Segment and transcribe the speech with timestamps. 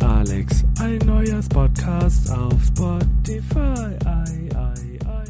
[0.00, 3.96] Alex, ein neuer Podcast auf Spotify.
[4.04, 5.26] Ei, ei, ei.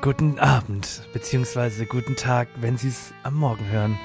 [0.00, 3.98] Guten Abend, beziehungsweise guten Tag, wenn Sie es am Morgen hören.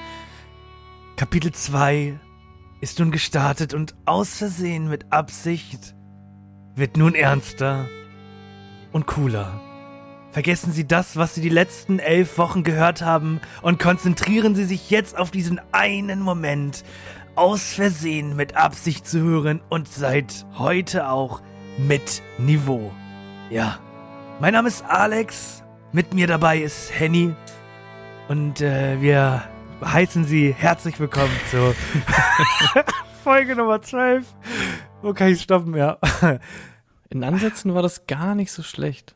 [1.14, 2.18] Kapitel 2
[2.80, 5.94] ist nun gestartet und aus Versehen mit Absicht
[6.74, 7.86] wird nun ernster
[8.90, 9.71] und cooler.
[10.32, 14.88] Vergessen Sie das, was Sie die letzten elf Wochen gehört haben und konzentrieren Sie sich
[14.88, 16.84] jetzt auf diesen einen Moment,
[17.34, 21.42] aus Versehen mit Absicht zu hören und seit heute auch
[21.76, 22.92] mit Niveau.
[23.50, 23.78] Ja,
[24.40, 27.34] mein Name ist Alex, mit mir dabei ist Henny
[28.28, 29.44] und äh, wir
[29.84, 31.74] heißen Sie herzlich willkommen zu
[33.22, 34.24] Folge Nummer 12.
[35.02, 35.76] Wo kann ich stoppen?
[35.76, 35.98] Ja.
[37.10, 39.14] In Ansätzen war das gar nicht so schlecht.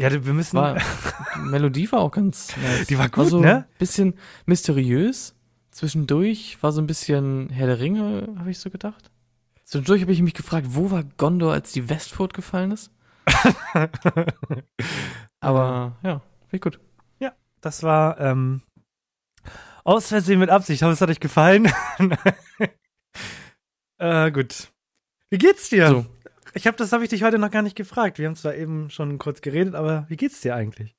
[0.00, 0.56] Ja, wir müssen.
[0.56, 0.78] War,
[1.36, 2.86] die Melodie war auch ganz nice.
[2.86, 3.66] Die war gut, war so ne?
[3.78, 4.14] bisschen
[4.46, 5.34] mysteriös.
[5.72, 9.10] Zwischendurch war so ein bisschen Herr der Ringe, habe ich so gedacht.
[9.64, 12.90] Zwischendurch habe ich mich gefragt, wo war Gondor, als die Westfurt gefallen ist?
[15.40, 16.80] Aber ja, finde ich gut.
[17.18, 18.62] Ja, das war ähm,
[19.84, 20.78] aus Versehen mit Absicht.
[20.78, 21.70] Ich hoffe, es hat euch gefallen.
[23.98, 24.72] äh, gut.
[25.28, 25.88] Wie geht's dir?
[25.88, 26.06] So.
[26.54, 28.18] Ich habe das habe ich dich heute noch gar nicht gefragt.
[28.18, 30.96] Wir haben zwar eben schon kurz geredet, aber wie geht's dir eigentlich?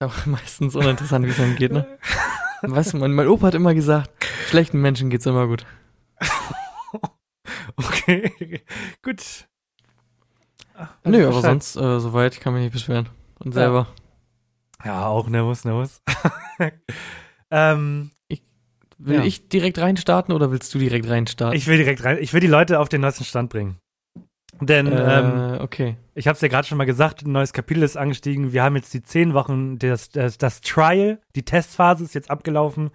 [0.00, 1.86] Auch meistens uninteressant, wie es einem geht, ne?
[2.62, 4.10] Weißt du, mein, mein Opa hat immer gesagt,
[4.48, 5.64] schlechten Menschen geht's immer gut.
[7.76, 8.62] okay,
[9.02, 9.46] gut.
[10.74, 13.08] Ach, Nö, also aber sonst, äh, soweit kann mich nicht beschweren.
[13.38, 13.86] Und selber.
[14.84, 16.02] Ja, auch nervös, nervös.
[17.50, 18.10] ähm,
[19.00, 19.22] Will Ja.
[19.24, 21.56] ich direkt reinstarten oder willst du direkt reinstarten?
[21.56, 22.18] ich will direkt rein.
[22.20, 23.78] Ich will die Leute auf den neuesten Stand bringen.
[24.60, 25.96] Denn ähm, äh, okay.
[26.14, 28.52] Ich habe es ja gerade schon mal gesagt, ein neues Kapitel ist angestiegen.
[28.52, 32.90] Wir haben jetzt die zehn Wochen, das, das, das Trial, die Testphase ist jetzt abgelaufen.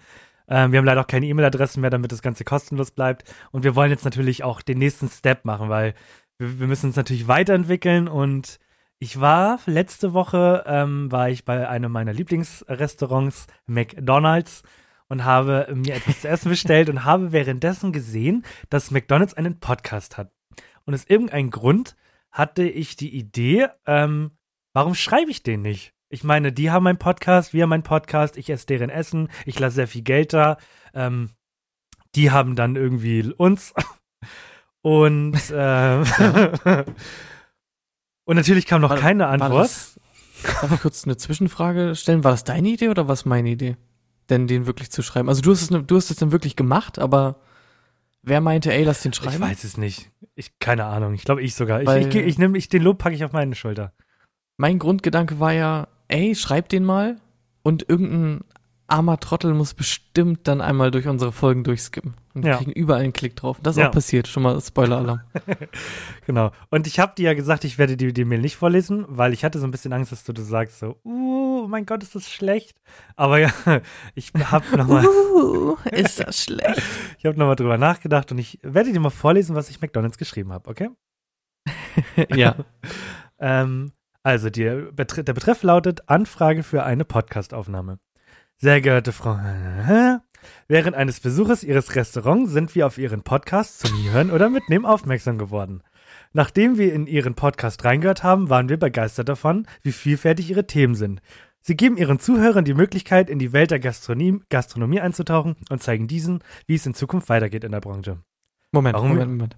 [0.48, 3.24] Ähm, wir haben leider auch keine E-Mail-Adressen mehr, damit das Ganze kostenlos bleibt.
[3.52, 5.94] Und wir wollen jetzt natürlich auch den nächsten Step machen, weil
[6.38, 8.08] wir, wir müssen uns natürlich weiterentwickeln.
[8.08, 8.60] Und
[9.00, 14.64] ich war letzte Woche, ähm, war ich bei einem meiner Lieblingsrestaurants, McDonald's,
[15.10, 20.18] und habe mir etwas zu essen bestellt und habe währenddessen gesehen, dass McDonald's einen Podcast
[20.18, 20.32] hat.
[20.86, 21.96] Und aus irgendeinem Grund
[22.32, 24.32] hatte ich die Idee, ähm,
[24.74, 25.94] warum schreibe ich den nicht?
[26.10, 29.58] Ich meine, die haben einen Podcast, wir haben einen Podcast, ich esse deren Essen, ich
[29.60, 30.58] lasse sehr viel Geld da.
[30.94, 31.30] Ähm,
[32.16, 33.74] die haben dann irgendwie uns.
[34.82, 36.00] Und, äh,
[38.26, 39.64] und natürlich kam noch War- keine War Antwort.
[39.66, 40.00] das,
[40.44, 42.24] darf ich kurz eine Zwischenfrage stellen?
[42.26, 43.78] War das deine Idee oder was meine Idee?
[44.30, 45.30] Denn den wirklich zu schreiben.
[45.30, 47.40] Also du hast es, du hast es dann wirklich gemacht, aber
[48.22, 49.42] wer meinte, ey, lass den Ich schreiben?
[49.42, 50.12] weiß es nicht.
[50.36, 51.14] Ich, keine Ahnung.
[51.14, 51.82] Ich glaube, ich sogar.
[51.82, 53.94] Ich, ich, ich nehme, ich, den Lob packe ich auf meine Schulter.
[54.58, 57.18] Mein Grundgedanke war ja, ey, schreib den mal
[57.64, 58.44] und irgendein
[58.88, 62.16] armer Trottel muss bestimmt dann einmal durch unsere Folgen durchskippen.
[62.36, 62.58] Und Ja.
[62.58, 63.60] kriegen überall einen Klick drauf.
[63.62, 63.90] Das ist Ja.
[63.90, 64.28] auch passiert.
[64.28, 65.22] Schon mal Spoiler-Alarm.
[66.26, 66.52] Genau.
[66.70, 69.44] Und ich habe dir ja gesagt, ich werde die, die Mail nicht vorlesen, weil ich
[69.44, 72.30] hatte so ein bisschen Angst, dass du, du sagst so, uh, mein Gott, ist das
[72.30, 72.80] schlecht.
[73.16, 73.52] Aber ja,
[74.16, 76.82] ich habe nochmal Uh, ist das schlecht.
[77.20, 80.18] ich hab noch mal drüber nachgedacht und ich werde dir mal vorlesen, was ich McDonalds
[80.18, 80.90] geschrieben habe, okay?
[82.34, 82.56] ja.
[83.40, 83.92] Ähm,
[84.24, 88.00] also, die, der Betreff lautet Anfrage für eine Podcastaufnahme.
[88.58, 89.38] Sehr geehrte Frau,
[90.68, 95.38] während eines Besuches Ihres Restaurants sind wir auf Ihren Podcast zum Hören oder Mitnehmen aufmerksam
[95.38, 95.82] geworden.
[96.34, 100.96] Nachdem wir in Ihren Podcast reingehört haben, waren wir begeistert davon, wie vielfältig Ihre Themen
[100.96, 101.22] sind.
[101.62, 106.08] Sie geben Ihren Zuhörern die Möglichkeit, in die Welt der Gastronomie, Gastronomie einzutauchen und zeigen
[106.08, 108.18] diesen, wie es in Zukunft weitergeht in der Branche.
[108.72, 109.58] Moment, Warum- Moment, Moment.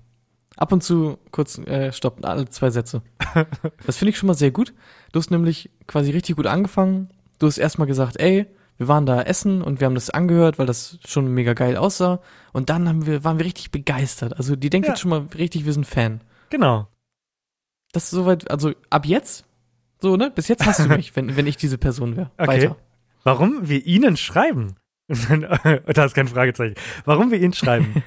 [0.57, 3.01] Ab und zu kurz äh, stoppen, alle zwei Sätze.
[3.85, 4.73] Das finde ich schon mal sehr gut.
[5.11, 7.09] Du hast nämlich quasi richtig gut angefangen.
[7.39, 8.45] Du hast erstmal gesagt, ey,
[8.77, 12.19] wir waren da essen und wir haben das angehört, weil das schon mega geil aussah.
[12.51, 14.37] Und dann haben wir, waren wir richtig begeistert.
[14.37, 14.93] Also die denkt Ja.
[14.93, 16.21] jetzt schon mal richtig, wir sind Fan.
[16.49, 16.87] Genau.
[17.93, 19.45] Das ist soweit, also ab jetzt,
[20.01, 20.29] so, ne?
[20.29, 22.31] Bis jetzt hast du mich, wenn, wenn ich diese Person wäre.
[22.37, 22.47] Okay.
[22.47, 22.75] Weiter.
[23.23, 24.75] Warum wir Ihnen schreiben?
[25.07, 26.75] da ist kein Fragezeichen.
[27.05, 28.03] Warum wir Ihnen schreiben?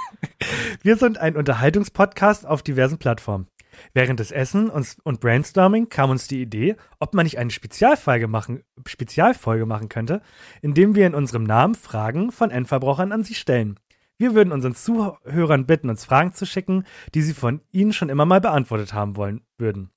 [0.82, 3.48] wir sind ein Unterhaltungspodcast auf diversen Plattformen.
[3.94, 8.28] Während des Essen und, und Brainstorming kam uns die Idee, ob man nicht eine Spezialfolge
[8.28, 10.22] machen, Spezialfolge machen könnte,
[10.62, 13.78] indem wir in unserem Namen Fragen von Endverbrauchern an Sie stellen.
[14.18, 16.84] Wir würden unseren Zuhörern bitten, uns Fragen zu schicken,
[17.14, 19.90] die sie von Ihnen schon immer mal beantwortet haben wollen würden.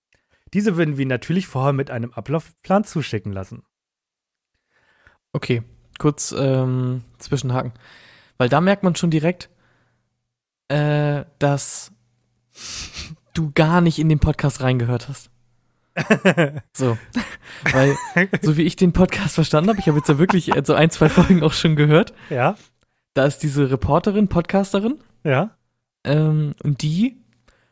[0.54, 3.64] Diese würden wir natürlich vorher mit einem Ablaufplan zuschicken lassen.
[5.32, 5.64] Okay,
[6.00, 7.74] kurz ähm, zwischenhaken.
[8.38, 9.50] Weil da merkt man schon direkt,
[10.70, 11.92] äh, dass
[13.34, 15.30] du gar nicht in den Podcast reingehört hast.
[16.74, 16.98] So.
[17.72, 17.96] Weil,
[18.42, 20.90] so wie ich den Podcast verstanden habe, ich habe jetzt ja wirklich äh, so ein,
[20.92, 22.56] zwei Folgen auch schon gehört, Ja?
[23.16, 25.52] da ist diese Reporterin, Podcasterin, Ja.
[26.06, 27.18] ähm, und die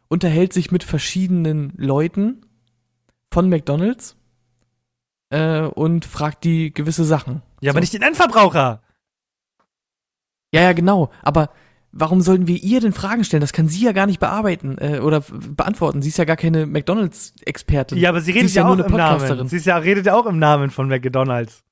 [0.10, 2.42] unterhält sich mit verschiedenen Leuten
[3.32, 4.18] von McDonalds
[5.30, 7.42] äh, und fragt die gewisse Sachen.
[7.62, 7.82] Ja, aber So.
[7.82, 8.82] nicht den Endverbraucher.
[10.54, 11.12] Ja, ja, genau.
[11.22, 11.50] Aber
[11.92, 13.42] warum sollten wir ihr denn Fragen stellen?
[13.42, 16.02] Das kann sie ja gar nicht bearbeiten äh, oder beantworten.
[16.02, 17.98] Sie ist ja gar keine McDonalds-Expertin.
[17.98, 19.48] Ja, aber sie Sie redet ist ja, ja auch nur eine im Namen.
[19.48, 21.64] Sie ist ja, redet ja auch im Namen von McDonalds.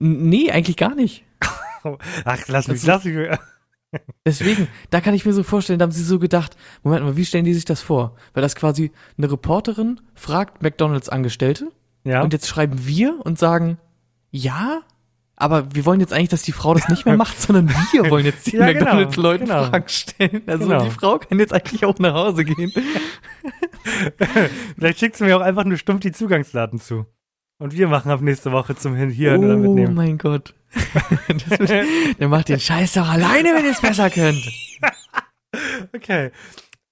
[0.00, 1.24] N- Nee, eigentlich gar nicht.
[2.24, 3.28] Ach, lass mich, Das- lass mich.
[4.26, 7.24] Deswegen, da kann ich mir so vorstellen, da haben sie so gedacht, Moment mal, wie
[7.24, 8.16] stellen die sich das vor?
[8.34, 11.70] Weil das quasi eine Reporterin fragt McDonalds-Angestellte
[12.04, 12.22] Ja.
[12.22, 13.78] und jetzt schreiben wir und sagen,
[14.30, 14.80] ja,
[15.36, 18.24] aber wir wollen jetzt eigentlich, dass die Frau das nicht mehr macht, sondern wir wollen
[18.24, 19.64] jetzt den Ja, genau, McDonalds-Leuten genau.
[19.66, 20.42] Fragen stellen.
[20.46, 20.84] Also Genau.
[20.84, 22.72] die Frau kann jetzt eigentlich auch nach Hause gehen.
[24.78, 27.06] Vielleicht schickt sie mir auch einfach nur stumpf die Zugangsdaten zu.
[27.58, 29.94] Und wir machen ab nächste Woche zum Hin hier oder oh mitnehmen.
[29.94, 30.54] mein Gott.
[31.28, 31.70] wird,
[32.20, 34.46] der macht den Scheiß doch alleine, wenn ihr es besser könnt.
[35.94, 36.32] Okay.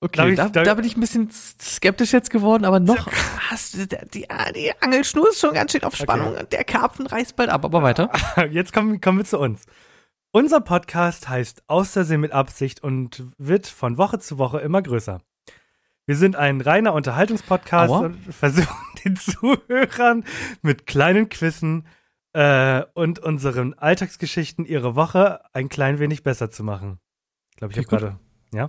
[0.04, 3.08] Okay, Darf ich- da, da bin ich ein bisschen skeptisch jetzt geworden, aber noch
[3.48, 7.06] hast du, die, ah, die Angelschnur ist schon ganz schön auf Spannung und der Karpfen
[7.06, 8.10] reißt bald ab, aber weiter.
[8.50, 9.64] Jetzt kommen, kommen wir zu uns.
[10.30, 14.82] Unser Podcast heißt Aus der See mit Absicht und wird von Woche zu Woche immer
[14.82, 15.22] größer.
[16.04, 18.00] Wir sind ein reiner Unterhaltungspodcast Aua.
[18.00, 18.68] und versuchen
[19.06, 20.24] den Zuhörern
[20.60, 21.86] mit kleinen Quizzen
[22.34, 26.98] äh, und unseren Alltagsgeschichten ihre Woche ein klein wenig besser zu machen.
[27.52, 27.88] Ich glaube, ich gut.
[27.88, 28.18] gerade.
[28.52, 28.68] Ja.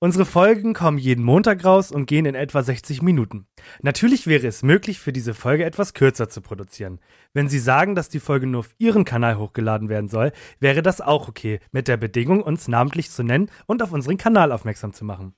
[0.00, 3.48] Unsere Folgen kommen jeden Montag raus und gehen in etwa 60 Minuten.
[3.82, 7.00] Natürlich wäre es möglich, für diese Folge etwas kürzer zu produzieren.
[7.32, 10.30] Wenn Sie sagen, dass die Folge nur auf Ihren Kanal hochgeladen werden soll,
[10.60, 14.52] wäre das auch okay, mit der Bedingung, uns namentlich zu nennen und auf unseren Kanal
[14.52, 15.34] aufmerksam zu machen.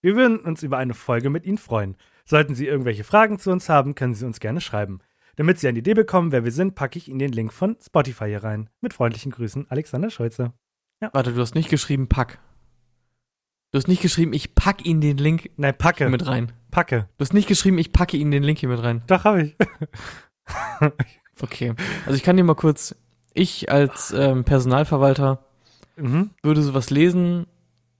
[0.00, 1.96] Wir würden uns über eine Folge mit Ihnen freuen.
[2.24, 5.00] Sollten Sie irgendwelche Fragen zu uns haben, können Sie uns gerne schreiben.
[5.34, 8.26] Damit Sie eine Idee bekommen, wer wir sind, packe ich Ihnen den Link von Spotify
[8.26, 8.70] hier rein.
[8.80, 10.52] Mit freundlichen Grüßen, Alexander Scholze.
[11.00, 12.38] Warte, du hast nicht geschrieben, pack.
[13.74, 16.52] Du hast nicht geschrieben, ich pack ihn den Link Nein, hier packe, mit rein.
[16.70, 17.08] packe.
[17.18, 19.02] Du hast nicht geschrieben, ich packe ihn den Link hier mit rein.
[19.08, 19.56] Doch, habe ich.
[21.40, 21.74] Okay.
[22.06, 22.94] Also ich kann dir mal kurz,
[23.32, 25.44] ich als ähm, Personalverwalter
[25.96, 26.30] mhm.
[26.44, 27.48] würde sowas lesen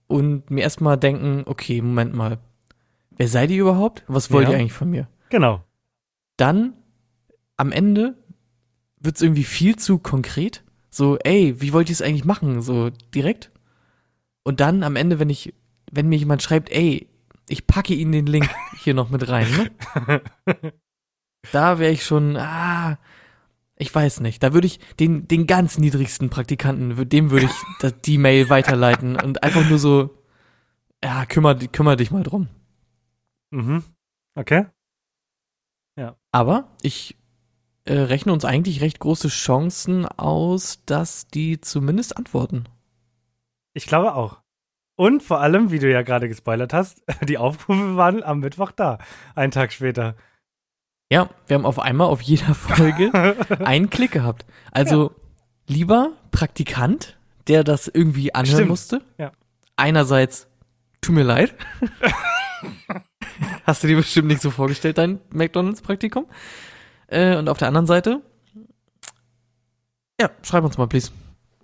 [0.07, 2.37] und mir erstmal denken, okay, Moment mal.
[3.17, 4.05] Wer seid ihr überhaupt?
[4.07, 4.53] Was wollt Ja.
[4.53, 5.09] ihr eigentlich von mir?
[5.29, 5.61] Genau.
[6.37, 6.71] Dann
[7.57, 8.15] am Ende
[9.01, 10.63] wird's irgendwie viel zu konkret.
[10.89, 12.61] So, ey, wie wollt ihr es eigentlich machen?
[12.61, 13.51] So direkt.
[14.43, 15.53] Und dann am Ende, wenn ich,
[15.95, 17.07] wenn mir jemand schreibt, ey,
[17.47, 19.47] ich packe Ihnen den Link hier noch mit rein,
[20.05, 20.21] ne?
[21.51, 22.97] Da wäre ich schon, ah,
[23.75, 24.41] ich weiß nicht.
[24.41, 29.15] Da würde ich den, den ganz niedrigsten Praktikanten, dem würde ich das, die Mail weiterleiten
[29.15, 30.17] und einfach nur so,
[31.03, 32.47] ja, kümmer, kümmer dich mal drum.
[33.51, 33.83] Mhm.
[34.33, 34.65] Okay.
[36.31, 37.15] Aber ich
[37.85, 42.65] äh, rechne uns eigentlich recht große Chancen aus, dass die zumindest antworten.
[43.73, 44.41] Ich glaube auch.
[44.95, 48.97] Und vor allem, wie du ja gerade gespoilert hast, die Aufrufe waren am Mittwoch da.
[49.35, 50.15] Einen Tag später.
[51.11, 53.11] Ja, wir haben auf einmal auf jeder Folge
[53.63, 54.45] einen Klick gehabt.
[54.71, 55.13] Also
[55.67, 58.69] lieber Praktikant, der das irgendwie anhören Stimmt.
[58.69, 59.01] musste.
[59.17, 59.31] Ja.
[59.75, 60.47] Einerseits,
[61.01, 61.53] tut mir leid.
[63.65, 66.25] Hast du dir bestimmt nicht so vorgestellt, dein McDonalds-Praktikum?
[67.07, 68.21] Äh, und auf der anderen Seite,
[70.19, 71.11] ja, schreib uns mal, please.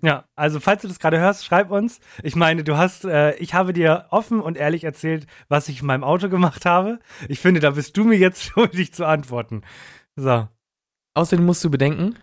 [0.04, 2.00] Ja, also falls du das gerade hörst, schreib uns.
[2.24, 5.86] Ich meine, du hast, äh, ich habe dir offen und ehrlich erzählt, was ich in
[5.86, 6.98] meinem Auto gemacht habe.
[7.28, 9.62] Ich finde, da bist du mir jetzt schuldig zu antworten.
[10.16, 10.48] So.
[11.14, 12.16] Außerdem musst du bedenken,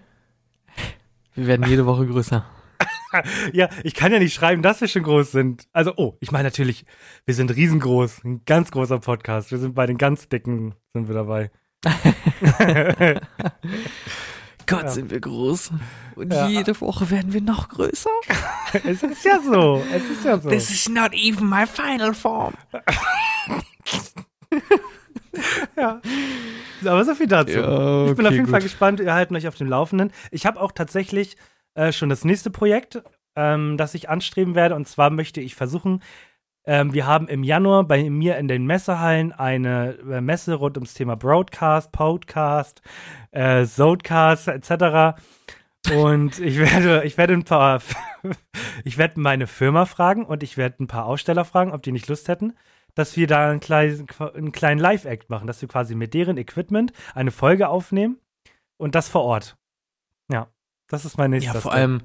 [1.35, 2.45] wir werden jede Woche größer.
[3.53, 5.67] Ja, ich kann ja nicht schreiben, dass wir schon groß sind.
[5.73, 6.85] Also, oh, ich meine natürlich,
[7.25, 8.23] wir sind riesengroß.
[8.23, 9.49] Ein ganz großer Podcast.
[9.49, 11.49] Wir sind bei den ganz dicken, sind wir dabei.
[14.69, 14.89] Gott, Ja.
[14.89, 15.71] sind wir groß.
[16.15, 16.47] Und Ja.
[16.47, 18.09] jede Woche werden wir noch größer.
[18.85, 19.83] es ist ja so.
[19.93, 20.49] Es ist ja so.
[20.49, 22.53] This is not even my final form.
[25.77, 26.01] Ja.
[26.83, 27.59] Aber so viel dazu.
[27.59, 28.69] Ja, ich bin auf okay, jeden Fall gut.
[28.69, 28.99] gespannt.
[28.99, 30.11] Wir halten euch auf dem Laufenden.
[30.31, 31.37] Ich habe auch tatsächlich
[31.75, 33.01] äh, schon das nächste Projekt,
[33.35, 34.75] ähm, das ich anstreben werde.
[34.75, 36.01] Und zwar möchte ich versuchen,
[36.69, 40.93] ähm, wir haben im Januar bei mir in den Messehallen eine äh, Messe rund ums
[40.93, 42.83] Thema Broadcast, Podcast,
[43.31, 45.19] äh, Zodcast etc.
[45.91, 47.81] Und ich werde, ich werde ein paar,
[48.83, 52.07] ich werde meine Firma fragen und ich werde ein paar Aussteller fragen, ob die nicht
[52.07, 52.55] Lust hätten,
[52.93, 56.93] dass wir da einen kleinen, einen kleinen Live-Act machen, dass wir quasi mit deren Equipment
[57.15, 58.19] eine Folge aufnehmen
[58.77, 59.57] und das vor Ort.
[60.31, 60.49] Ja,
[60.87, 62.01] das ist mein nächster Ja, vor allem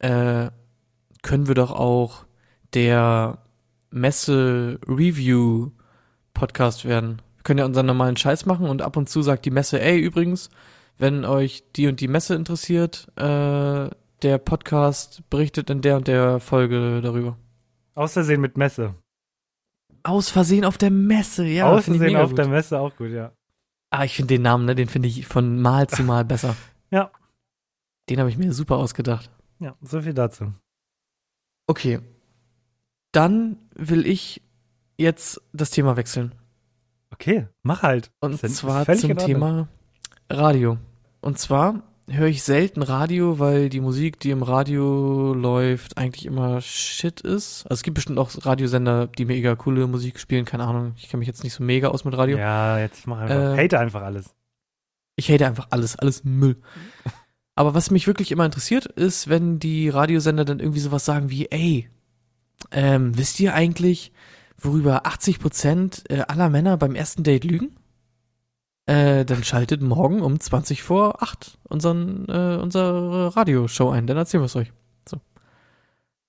[0.00, 0.50] äh,
[1.22, 2.26] können wir doch auch
[2.74, 3.38] der
[3.90, 7.22] Messe-Review-Podcast werden.
[7.36, 9.98] Wir können ja unseren normalen Scheiß machen und ab und zu sagt die Messe, ey,
[9.98, 10.50] übrigens,
[10.98, 13.88] wenn euch die und die Messe interessiert, äh,
[14.22, 17.36] der Podcast berichtet in der und der Folge darüber.
[17.94, 18.94] Aus Versehen mit Messe.
[20.02, 21.70] Aus Versehen auf der Messe, ja.
[21.70, 22.38] Aus Versehen auf gut.
[22.38, 23.32] der Messe auch gut, ja.
[23.90, 26.56] Ah, ich finde den Namen, ne, den finde ich von Mal zu Mal besser.
[26.92, 27.10] Ja.
[28.08, 29.28] Den habe ich mir super ausgedacht.
[29.58, 30.52] Ja, so viel dazu.
[31.66, 31.98] Okay.
[33.16, 34.42] Dann will ich
[34.98, 36.34] jetzt das Thema wechseln.
[37.10, 38.10] Okay, mach halt.
[38.20, 39.16] Und zwar zum.
[39.16, 39.68] Thema
[40.28, 40.76] Radio.
[41.22, 46.60] Und zwar höre ich selten Radio, weil die Musik, die im Radio läuft, eigentlich immer
[46.60, 47.64] Shit ist.
[47.64, 50.92] Also es gibt bestimmt auch Radiosender, die mega coole Musik spielen, keine Ahnung.
[50.98, 52.36] Ich kenne mich jetzt nicht so mega aus mit Radio.
[52.36, 53.56] Ja, jetzt mach einfach.
[53.56, 54.34] Äh, Hate einfach alles.
[55.16, 56.56] Ich hate einfach alles, alles Müll.
[57.54, 61.46] Aber was mich wirklich immer interessiert, ist, wenn die Radiosender dann irgendwie sowas sagen wie,
[61.46, 61.88] ey,
[62.70, 64.12] ähm, wisst ihr eigentlich,
[64.58, 67.76] worüber 80 Prozent äh, aller Männer beim ersten Date lügen?
[68.86, 74.42] Äh, dann schaltet morgen um 20 vor 8 unseren, äh, unsere Radioshow ein, dann erzählen
[74.42, 74.72] wir es euch.
[75.08, 75.16] So.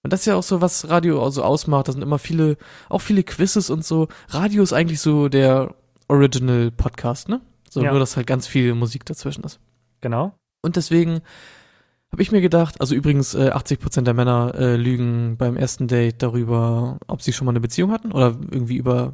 [0.03, 1.87] Und das ist ja auch so, was Radio so ausmacht.
[1.87, 2.57] Da sind immer viele,
[2.89, 4.07] auch viele Quizzes und so.
[4.29, 5.75] Radio ist eigentlich so der
[6.07, 7.41] Original Podcast, ne?
[7.69, 7.91] So, Ja.
[7.91, 9.59] nur dass halt ganz viel Musik dazwischen ist.
[10.01, 10.33] Genau.
[10.63, 11.21] Und deswegen
[12.17, 16.23] habe ich mir gedacht, also übrigens äh, 80% der Männer äh, lügen beim ersten Date
[16.23, 19.13] darüber, ob sie schon mal eine Beziehung hatten oder irgendwie über,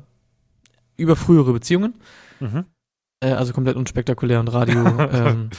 [0.95, 1.95] über frühere Beziehungen.
[2.39, 2.63] Mhm.
[3.19, 5.49] Äh, also komplett unspektakulär und Radio ähm,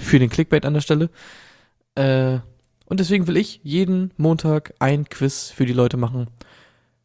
[0.00, 1.10] für den Clickbait an der Stelle.
[1.94, 2.38] Äh,
[2.86, 6.28] und deswegen will ich jeden Montag ein Quiz für die Leute machen.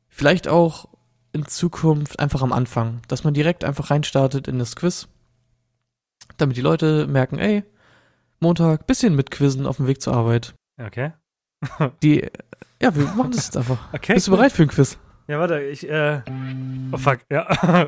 [0.08, 0.88] Vielleicht auch
[1.34, 5.10] in Zukunft einfach am Anfang, dass man direkt einfach reinstartet in das Quiz,
[6.38, 7.66] damit die Leute merken, ey,
[8.44, 10.54] Montag, bisschen mit Quizzen auf dem Weg zur Arbeit.
[10.78, 11.14] Okay.
[12.04, 12.30] Die,
[12.82, 13.80] ja, wir machen das jetzt einfach.
[13.94, 14.14] Okay.
[14.14, 15.00] Bist du bereit für ein Quiz?
[15.28, 16.22] Ja, warte, ich, äh.
[16.92, 17.48] Oh fuck, ja.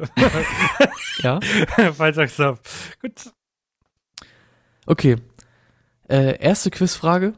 [1.19, 1.39] Ja.
[1.93, 2.59] Falscher Stopp.
[3.01, 3.33] Gut.
[4.85, 5.17] Okay.
[6.07, 7.33] Äh, erste Quizfrage.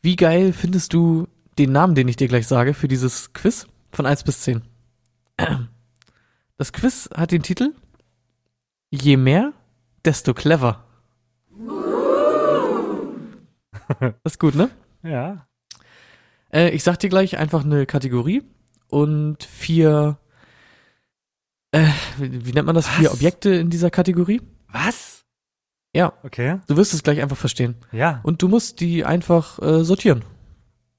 [0.00, 1.26] Wie geil findest du
[1.58, 4.62] den Namen, den ich dir gleich sage, für dieses Quiz von 1 bis 10?
[6.56, 7.74] Das Quiz hat den Titel
[8.90, 9.52] Je mehr,
[10.04, 10.84] desto clever.
[14.00, 14.70] Das ist gut, ne?
[15.02, 15.46] Ja.
[16.52, 18.42] Äh, ich sag dir gleich einfach eine Kategorie
[18.88, 20.18] und vier,
[21.72, 21.86] äh,
[22.18, 22.88] wie, nennt man das?
[22.88, 23.14] Vier Was?
[23.14, 24.40] Objekte in dieser Kategorie.
[24.68, 25.24] Was?
[25.94, 26.12] Ja.
[26.22, 26.60] Okay.
[26.66, 27.76] Du wirst es gleich einfach verstehen.
[27.92, 28.20] Ja.
[28.22, 30.24] Und du musst die einfach äh, sortieren.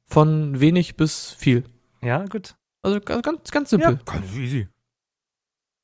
[0.05, 1.63] Von wenig bis viel.
[2.01, 2.55] Ja, gut.
[2.81, 3.99] Also ga- ganz, ganz simpel.
[4.07, 4.67] Ja, ganz easy.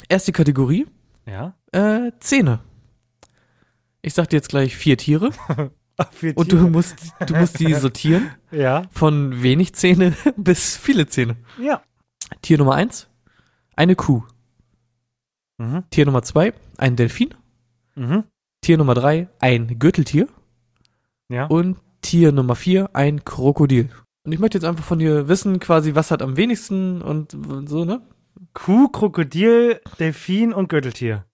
[0.09, 0.88] Erste Kategorie,
[1.25, 1.55] Ja.
[1.71, 2.59] äh, Zähne.
[4.01, 5.71] Ich sag dir jetzt gleich vier Tiere vier
[6.36, 8.84] und du musst, du musst die sortieren Ja.
[8.92, 11.38] von wenig Zähne bis viele Zähne.
[11.60, 11.82] Ja.
[12.42, 13.08] Tier Nummer eins,
[13.75, 14.24] eine Kuh.
[15.58, 15.84] Mhm.
[15.90, 17.34] Tier Nummer zwei, ein Delfin.
[17.96, 18.24] Mhm.
[18.62, 20.28] Tier Nummer drei, ein Gürteltier.
[21.30, 21.46] Ja.
[21.46, 23.90] Und Tier Nummer vier, ein Krokodil.
[24.25, 27.32] Und ich möchte jetzt einfach von dir wissen, quasi, was hat am wenigsten und
[27.68, 28.02] so, ne?
[28.54, 31.25] Kuh, Krokodil, Delfin und Gürteltier.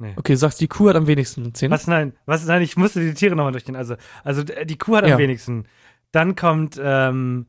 [0.00, 1.72] Okay, du sagst, die Kuh hat am wenigsten Zähne.
[1.72, 2.14] Was nein?
[2.26, 2.62] Was nein?
[2.62, 3.76] Ich musste die Tiere nochmal durchgehen.
[3.76, 5.14] Also, also die Kuh hat Ja.
[5.14, 5.66] am wenigsten.
[6.12, 7.46] Dann kommt ähm,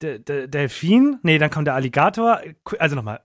[0.00, 1.18] der der Delfin.
[1.22, 2.40] Nee, dann kommt der Alligator.
[2.78, 3.20] Also nochmal.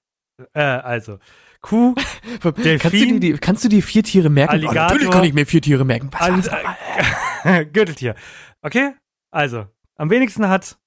[0.54, 1.20] Äh, also
[1.62, 1.94] Kuh,
[2.42, 4.54] kannst, du dir Delfin, die, kannst du dir vier Tiere merken?
[4.54, 6.10] Alligator, oh, natürlich kann ich mir vier Tiere merken.
[6.12, 7.46] Was, was, was?
[7.46, 8.16] äh, Gürteltier.
[8.62, 8.92] Okay?
[9.32, 10.78] Also, am wenigsten hat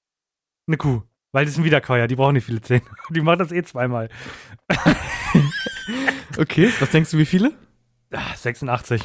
[0.67, 1.01] eine Kuh.
[1.31, 2.81] Weil das ist ein Wiederkäuer, die brauchen nicht viele Zähne.
[3.09, 4.09] Die machen das eh zweimal.
[6.37, 7.53] Okay, was denkst du, wie viele?
[8.11, 9.01] Ah, 86.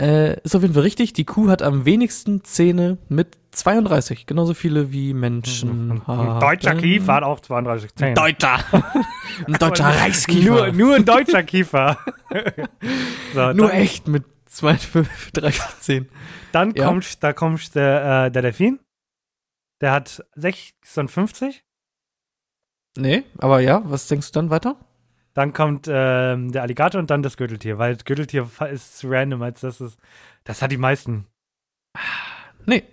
[0.00, 1.12] Äh, ist auf jeden Fall richtig.
[1.12, 4.26] Die Kuh hat am wenigsten Zähne mit 32.
[4.26, 8.14] Genauso viele wie Menschen Ein, ein deutscher Kiefer hat auch 32 Zähne.
[8.14, 8.58] Deutscher.
[9.46, 10.48] ein deutscher Reichskiefer.
[10.50, 11.98] Nur, nur ein deutscher Kiefer.
[13.34, 16.08] so, Nur dann, echt mit 32 Zähnen.
[16.50, 16.86] Dann Ja.
[16.86, 18.80] kommt, da kommt der, äh, der Delfin.
[19.80, 21.64] Der hat 56.
[22.96, 24.76] Nee, aber ja, was denkst du dann weiter?
[25.34, 29.42] Dann kommt ähm, der Alligator und dann das Gürteltier, weil das Gürteltier ist zu random,
[29.42, 29.98] als das ist.
[30.44, 31.26] Das hat die meisten.
[32.66, 32.84] Nee.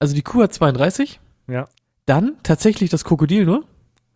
[0.00, 1.20] Also die Kuh hat 32.
[1.46, 1.68] Ja.
[2.06, 3.64] Dann tatsächlich das Krokodil nur.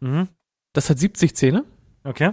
[0.01, 0.29] Mhm.
[0.73, 1.65] Das hat 70 Zähne.
[2.03, 2.33] Okay.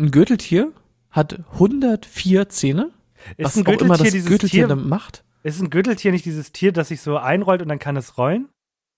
[0.00, 0.72] Ein Gürteltier
[1.10, 2.90] hat 104 Zähne.
[3.36, 5.24] Ist was ein auch immer Gürteltier das dieses Gürteltier Tier, macht.
[5.42, 8.48] ist ein Gürteltier nicht dieses Tier, das sich so einrollt und dann kann es rollen?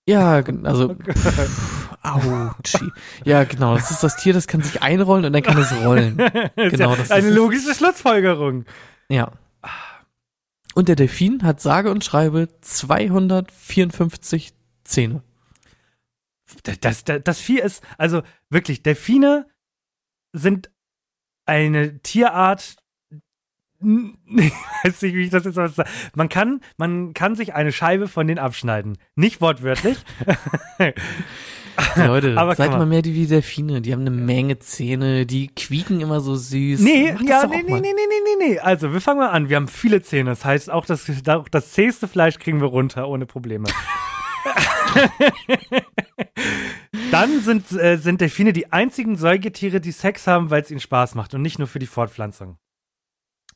[0.07, 0.95] Ja, also.
[2.13, 2.91] Autschi.
[3.23, 3.75] Ja, genau.
[3.75, 6.17] Das ist das Tier, das kann sich einrollen und dann kann es rollen.
[6.55, 8.65] Genau, ja das eine ist- logische Schlussfolgerung.
[9.09, 9.31] Ja.
[10.73, 15.23] Und der Delfin hat sage und schreibe 254 Zähne.
[16.63, 19.47] Das, das, das Vieh ist, also wirklich, Delfine
[20.33, 20.69] sind
[21.45, 22.75] eine Tierart,
[23.81, 25.83] Ich weiß nicht, wie ich das jetzt sage.
[26.15, 28.97] Man kann, man kann sich eine Scheibe von denen abschneiden.
[29.15, 29.97] Nicht wortwörtlich.
[31.95, 32.79] Leute, Aber seid mal.
[32.79, 33.81] mal mehr die wie Delfine.
[33.81, 36.79] Die haben eine Menge Zähne, die quieken immer so süß.
[36.81, 38.59] Nee, ja, nee, nee, nee, nee, nee, nee.
[38.59, 39.49] Also, wir fangen mal an.
[39.49, 40.29] Wir haben viele Zähne.
[40.31, 43.67] Das heißt, auch das, auch das zähste Fleisch kriegen wir runter, ohne Probleme.
[47.11, 51.15] Dann sind, äh, sind Delfine die einzigen Säugetiere, die Sex haben, weil es ihnen Spaß
[51.15, 52.57] macht und nicht nur für die Fortpflanzung.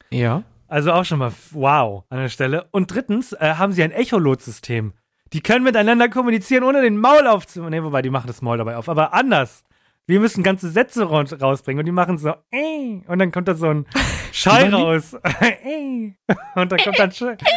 [0.10, 0.44] Ja.
[0.68, 2.68] Also auch schon mal wow an der Stelle.
[2.72, 4.94] Und drittens äh, haben sie ein Echolot-System.
[5.34, 7.72] Die können miteinander kommunizieren, ohne den Maul aufzumachen.
[7.72, 8.90] Nee, wobei, die machen das Maul dabei auf.
[8.90, 9.64] Aber anders.
[10.08, 13.54] Wir müssen ganze Sätze ra- rausbringen und die machen so, ey, und dann kommt da
[13.54, 13.86] so ein
[14.32, 15.16] Schall raus.
[15.62, 16.18] ey.
[16.56, 17.38] Und dann kommt dann Schall.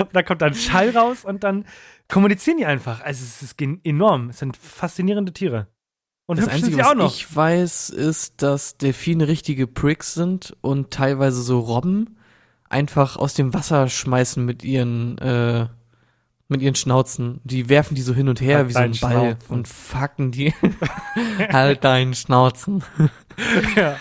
[0.00, 1.64] und dann kommt dann Schall raus und dann
[2.08, 3.00] kommunizieren die einfach.
[3.02, 4.30] Also es ist enorm.
[4.30, 5.66] Es sind faszinierende Tiere.
[6.26, 7.14] Und Das Einzige, was auch noch.
[7.14, 12.18] ich weiß, ist, dass Delfine richtige Pricks sind und teilweise so Robben
[12.76, 15.66] einfach aus dem Wasser schmeißen mit ihren, äh,
[16.48, 17.40] mit ihren Schnauzen.
[17.42, 19.54] Die werfen die so hin und her Halt wie so ein Ball Schnauzen.
[19.54, 20.52] und fucken die.
[21.50, 22.84] halt deinen Schnauzen.
[23.76, 23.98] Ja.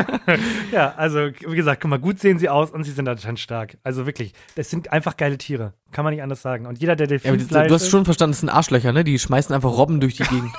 [0.72, 3.76] ja, also wie gesagt, guck mal, gut sehen sie aus und sie sind anscheinend stark.
[3.82, 5.74] Also wirklich, das sind einfach geile Tiere.
[5.90, 6.64] Kann man nicht anders sagen.
[6.64, 9.04] Und jeder, der Ja, aber du hast schon verstanden, das sind Arschlöcher, ne?
[9.04, 10.52] Die schmeißen einfach Robben durch die Gegend.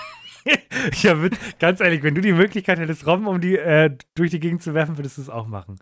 [1.01, 4.39] ja, mit, ganz ehrlich, wenn du die Möglichkeit hättest, Robben um die äh, durch die
[4.39, 5.79] Gegend zu werfen, würdest du es auch machen.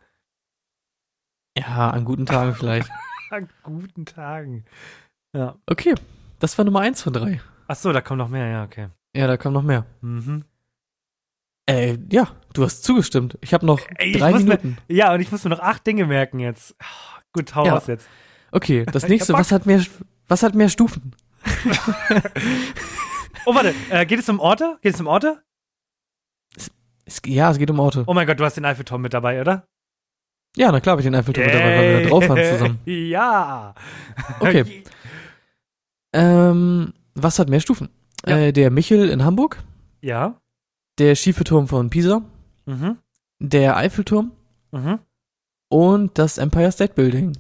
[1.58, 2.89] Ja, an guten Tagen vielleicht.
[3.31, 4.65] An guten Tagen.
[5.34, 5.55] Ja.
[5.65, 5.96] Okay,
[6.39, 7.39] das war Nummer eins von drei.
[7.67, 8.89] Ach so, da kommt noch mehr, ja, okay.
[9.15, 9.86] Ja, da kam noch mehr.
[10.01, 10.43] Mhm.
[11.65, 13.38] Äh, ja, du hast zugestimmt.
[13.39, 14.77] Ich habe noch ich drei muss mir- Minuten.
[14.89, 16.75] Ja, und ich muss mir noch acht Dinge merken jetzt.
[17.34, 17.81] Gut, hau Ja.
[17.88, 18.10] jetzt.
[18.51, 19.81] Okay, das nächste, was hat mehr,
[20.27, 21.15] was hat mehr Stufen?
[23.46, 24.77] Oh, warte, äh, geht es um Orte?
[24.81, 25.42] Geht es um Orte?
[27.05, 28.03] Es, ja, es geht um Auto.
[28.05, 29.68] Oh mein Gott, du hast den Eiffelturm mit dabei, oder?
[30.57, 32.79] Ja, na klar habe ich den Eiffelturm mit dabei, weil wir da drauf waren zusammen.
[32.85, 33.74] Ja.
[34.40, 34.83] Okay.
[36.14, 37.90] Ähm, was hat mehr Stufen?
[38.27, 38.37] Ja.
[38.37, 39.64] Äh, der Michel in Hamburg,
[40.01, 40.42] Ja.
[41.00, 42.22] der schiefe Turm von Pisa,
[42.66, 42.98] Mhm.
[43.40, 44.31] der Eiffelturm
[44.74, 45.00] Mhm.
[45.70, 47.37] und das Empire State Building.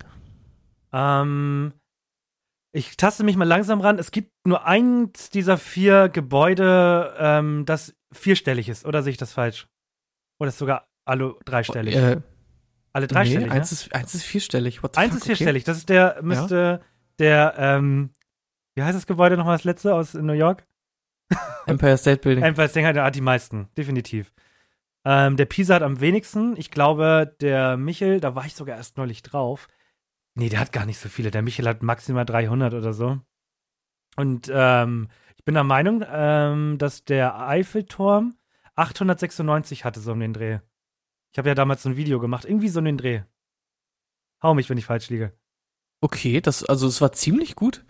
[0.93, 1.73] Ähm,
[2.73, 3.99] ich taste mich mal langsam ran.
[3.99, 8.85] Es gibt nur eins dieser vier Gebäude, ähm, das vierstellig ist.
[8.85, 9.67] Oder sehe ich das falsch?
[10.39, 11.93] Oder ist sogar alle dreistellig?
[11.95, 12.21] Äh,
[12.93, 13.55] alle dreistellig, nee, ne?
[13.55, 14.83] eins, ist, eins ist vierstellig.
[14.83, 15.63] What the Eins fuck, ist vierstellig.
[15.63, 16.81] Das ist der, müsste
[17.19, 18.11] der, ähm,
[18.75, 20.65] wie heißt das Gebäude nochmal das letzte aus New York?
[21.29, 21.39] Okay.
[21.67, 22.43] Empire State Building.
[22.43, 24.33] Empire State hat hat die meisten, definitiv.
[25.05, 26.55] Ähm, der Pisa hat am wenigsten.
[26.57, 29.67] Ich glaube, der Michel, da war ich sogar erst neulich drauf.
[30.35, 31.31] Nee, der hat gar nicht so viele.
[31.31, 33.19] Der Michel hat maximal 300 oder so.
[34.15, 38.35] Und ähm, ich bin der Meinung, ähm, dass der Eiffelturm
[38.75, 40.59] 896 hatte, so um den Dreh.
[41.31, 43.21] Ich habe ja damals so ein Video gemacht, irgendwie so den Dreh.
[44.43, 45.31] Hau mich, wenn ich falsch liege.
[46.01, 47.85] Okay, das, also es war ziemlich gut.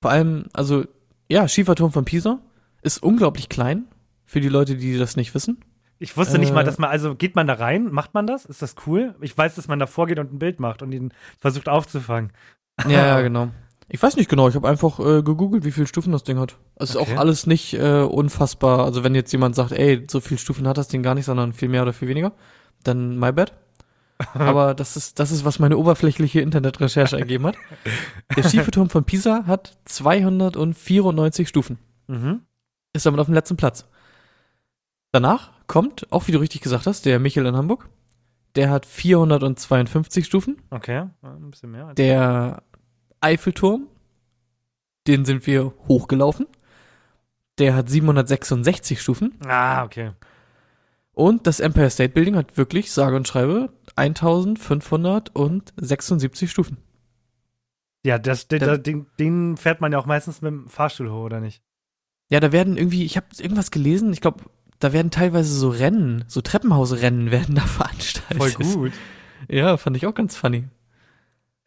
[0.00, 0.84] Vor allem, also,
[1.28, 2.40] ja, Schieferturm von Pisa
[2.82, 3.86] ist unglaublich klein
[4.24, 5.64] für die Leute, die das nicht wissen.
[5.98, 6.64] Ich wusste nicht mal, Äh.
[6.64, 7.90] dass man, also geht man da rein?
[7.90, 8.44] Macht man das?
[8.44, 9.16] Ist das cool?
[9.20, 12.32] Ich weiß, dass man da vorgeht und ein Bild macht und ihn versucht aufzufangen.
[12.84, 13.50] Ja, ja, genau.
[13.90, 16.56] Ich weiß nicht genau, ich habe einfach äh, gegoogelt, wie viele Stufen das Ding hat.
[16.76, 17.10] Es Okay.
[17.10, 18.84] ist auch alles nicht äh, unfassbar.
[18.84, 21.52] Also wenn jetzt jemand sagt, ey, so viele Stufen hat das Ding gar nicht, sondern
[21.54, 22.32] viel mehr oder viel weniger,
[22.84, 23.52] dann my bad.
[24.34, 27.56] Aber das ist, das ist, was meine oberflächliche Internetrecherche ergeben hat.
[28.36, 31.78] Der Schieferturm von Pisa hat 294 Stufen.
[32.08, 32.42] Mhm.
[32.92, 33.86] Ist damit auf dem letzten Platz.
[35.12, 37.88] Danach kommt, auch wie du richtig gesagt hast, der Michel in Hamburg.
[38.56, 40.60] Der hat 452 Stufen.
[40.70, 41.94] Okay, ein bisschen mehr.
[41.94, 42.62] Der
[43.20, 43.86] Eiffelturm,
[45.06, 46.46] den sind wir hochgelaufen.
[47.58, 49.34] Der hat 766 Stufen.
[49.46, 50.12] Ah, okay.
[51.12, 56.76] Und das Empire State Building hat wirklich, sage und schreibe, 1576 Stufen.
[58.04, 61.24] Ja, das, den, Da- den, den fährt man ja auch meistens mit dem Fahrstuhl hoch,
[61.24, 61.62] oder nicht?
[62.30, 64.44] Ja, da werden irgendwie, ich habe irgendwas gelesen, ich glaube,
[64.78, 68.36] da werden teilweise so Rennen, so Treppenhausrennen werden da veranstaltet.
[68.36, 68.92] Voll gut.
[69.48, 70.68] Ja, fand ich auch ganz funny.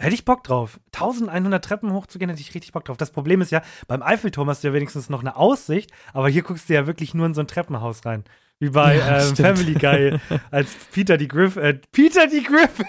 [0.01, 0.79] Hätte ich Bock drauf.
[0.93, 2.97] 1100 Treppen hochzugehen, hätte ich richtig Bock drauf.
[2.97, 6.41] Das Problem ist ja, beim Eiffelturm hast du ja wenigstens noch eine Aussicht, aber hier
[6.43, 8.23] guckst du ja wirklich nur in so ein Treppenhaus rein.
[8.59, 9.35] Wie bei Ja, ähm.
[9.35, 10.19] Family Guy,
[10.51, 12.85] als Peter die Griff, äh, Peter die Griffin,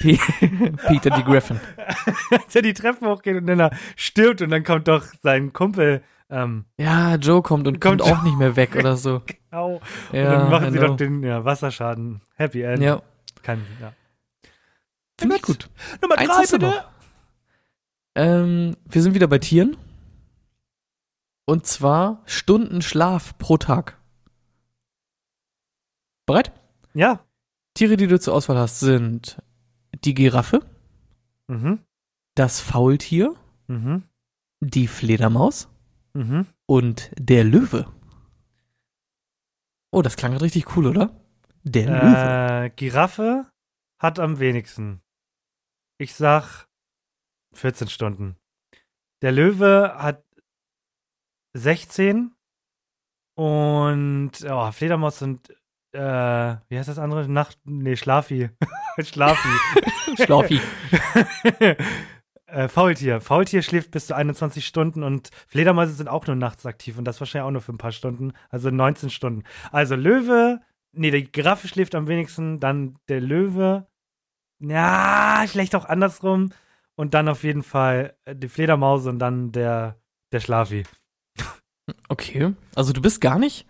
[0.00, 1.22] Peter D.
[1.22, 1.60] Griffin.
[2.30, 6.02] als er die Treppen hochgeht und dann er stirbt und dann kommt doch sein Kumpel,
[6.30, 9.22] ähm, Ja, Joe kommt und kommt, Kommt- auch nicht mehr weg oder so.
[9.50, 9.74] au.
[9.74, 9.82] Und
[10.18, 12.22] Ja, dann machen I sie doch den ja, Wasserschaden.
[12.36, 12.82] Happy End.
[12.82, 13.02] Ja,
[13.42, 13.92] Kann, ja.
[15.20, 15.70] Finde ich gut.
[16.02, 16.84] Nummer Eins drei, bitte.
[18.16, 19.76] Ähm, wir sind wieder bei Tieren.
[21.46, 23.98] Und zwar Stunden Schlaf pro Tag.
[26.26, 26.52] Bereit?
[26.94, 27.24] Ja,
[27.74, 29.38] Tiere, die du zur Auswahl hast, sind
[30.04, 30.60] die Giraffe,
[31.48, 31.80] Mhm.
[32.34, 33.34] das Faultier,
[33.68, 34.04] Mhm.
[34.60, 35.68] die Fledermaus
[36.14, 36.46] Mhm.
[36.66, 37.86] und der Löwe.
[39.92, 41.10] Oh, das klang grad richtig cool, oder?
[41.64, 42.64] Der Löwe.
[42.66, 43.46] Äh, Giraffe
[43.98, 45.00] hat am wenigsten.
[46.00, 46.66] Ich sag
[47.52, 48.36] 14 Stunden.
[49.20, 50.24] Der Löwe hat
[51.52, 52.34] 16
[53.34, 55.50] und oh, Fledermaus sind
[55.92, 57.28] äh, wie heißt das andere?
[57.28, 58.48] Nacht nee, Schlafi.
[58.98, 59.48] Schlafi.
[60.24, 60.58] Schlaufi.
[62.46, 63.20] äh, Faultier.
[63.20, 67.20] Faultier schläft bis zu 21 Stunden und Fledermäuse sind auch nur nachts aktiv und das
[67.20, 69.42] wahrscheinlich auch nur für ein paar Stunden, also 19 Stunden.
[69.70, 73.86] Also Löwe, nee, die Giraffe schläft am wenigsten, dann der Löwe,
[74.60, 76.50] ja, vielleicht auch andersrum
[76.94, 79.96] und dann auf jeden Fall äh, die Fledermaus und dann der,
[80.32, 80.84] der Schlafi.
[82.08, 82.54] Okay.
[82.74, 83.66] Also du bist gar nicht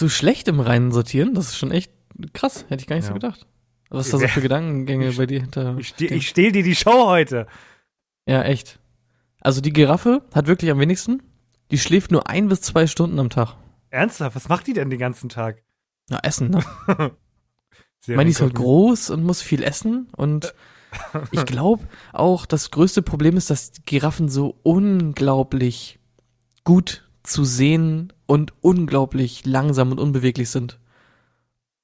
[0.00, 1.34] so schlecht im reinen Sortieren.
[1.34, 1.92] Das ist schon echt
[2.32, 2.64] krass.
[2.68, 3.14] Hätte ich gar nicht so Ja.
[3.14, 3.46] gedacht.
[3.90, 5.76] Was da so für Gedankengänge Ich- bei dir hinter.
[5.78, 6.12] Ich, stehen.
[6.12, 7.46] ich stehl dir die Show heute.
[8.26, 8.78] Ja, echt.
[9.40, 11.22] Also die Giraffe hat wirklich am wenigsten.
[11.70, 13.56] Die schläft nur ein bis zwei Stunden am Tag.
[13.90, 15.62] Ernsthaft, was macht die denn den ganzen Tag?
[16.10, 16.62] Na, essen, ne?
[18.08, 20.54] Ich Serien meine, die ist halt groß und muss viel essen und
[21.30, 25.98] ich glaube auch, das größte Problem ist, dass Giraffen so unglaublich
[26.64, 30.78] gut zu sehen und unglaublich langsam und unbeweglich sind.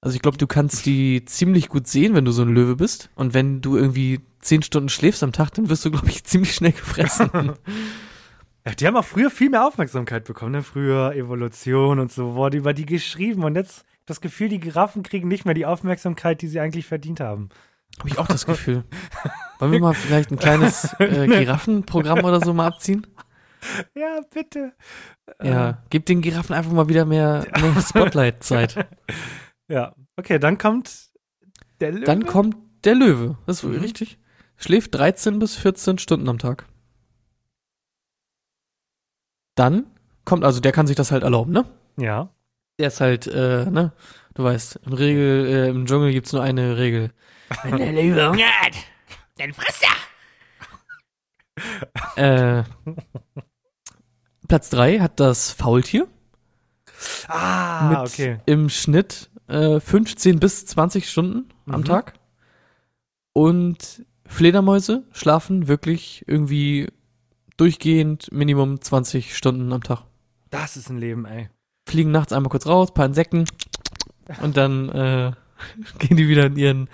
[0.00, 3.10] Also ich glaube, du kannst die ziemlich gut sehen, wenn du so ein Löwe bist.
[3.14, 6.54] Und wenn du irgendwie zehn Stunden schläfst am Tag, dann wirst du, glaube ich, ziemlich
[6.54, 7.52] schnell gefressen.
[8.66, 10.62] Ja, die haben auch früher viel mehr Aufmerksamkeit bekommen, ne?
[10.62, 15.28] Früher Evolution und so wurde über die geschrieben und jetzt das Gefühl, die Giraffen kriegen
[15.28, 17.48] nicht mehr die Aufmerksamkeit, die sie eigentlich verdient haben.
[17.98, 18.84] Habe ich auch das Gefühl.
[19.58, 23.06] Wollen wir mal vielleicht ein kleines äh, Giraffenprogramm oder so mal abziehen?
[23.94, 24.72] Ja, bitte.
[25.42, 28.86] Ja, gib den Giraffen einfach mal wieder mehr, mehr Spotlight-Zeit.
[29.68, 31.08] Ja, okay, dann kommt
[31.80, 32.04] der Löwe.
[32.04, 33.38] Dann kommt der Löwe.
[33.46, 33.78] Das ist Mhm.
[33.78, 34.18] richtig.
[34.56, 36.66] Schläft 13 bis 14 Stunden am Tag.
[39.54, 39.86] Dann
[40.24, 41.64] kommt, also der kann sich das halt erlauben, ne?
[41.96, 42.33] Ja.
[42.78, 43.92] Der ist halt, äh, ne?
[44.34, 47.12] Du weißt, im Regel, äh, im Dschungel gibt's nur eine Regel.
[47.62, 48.74] Wenn der Löwe Hunger hat,
[49.38, 49.84] dann frisst
[52.16, 52.16] er.
[52.60, 52.64] äh,
[54.48, 56.08] Platz drei hat das Faultier.
[57.28, 58.38] Ah, mit okay.
[58.46, 61.84] im Schnitt äh, 15 bis 20 Stunden am Mhm.
[61.84, 62.14] Tag.
[63.32, 66.88] Und Fledermäuse schlafen wirklich irgendwie
[67.56, 70.02] durchgehend Minimum 20 Stunden am Tag.
[70.50, 71.48] Das ist ein Leben, ey.
[71.86, 73.44] Fliegen nachts einmal kurz raus, paar Insekten
[74.42, 75.32] und dann äh,
[75.98, 76.88] gehen die wieder in ihren,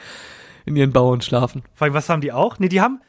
[0.64, 1.62] in ihren Bau und schlafen.
[1.74, 2.58] Vor allem, was haben die auch?
[2.58, 3.00] Nee, die haben,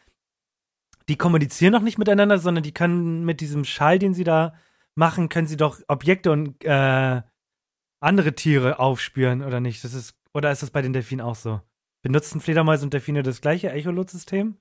[1.10, 4.54] die kommunizieren noch nicht miteinander, sondern die können mit diesem Schall, den sie da
[4.96, 7.22] machen, können sie doch Objekte und äh,
[8.00, 9.84] andere Tiere aufspüren, oder nicht?
[9.84, 11.62] Das ist, oder ist das bei den Delfinen auch so?
[12.04, 14.58] Benutzen Fledermäuse und Delfine das gleiche Echolot-System?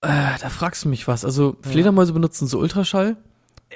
[0.00, 1.24] Äh, da fragst du mich was.
[1.24, 1.70] Also Ja.
[1.70, 3.16] Fledermäuse benutzen so Ultraschall.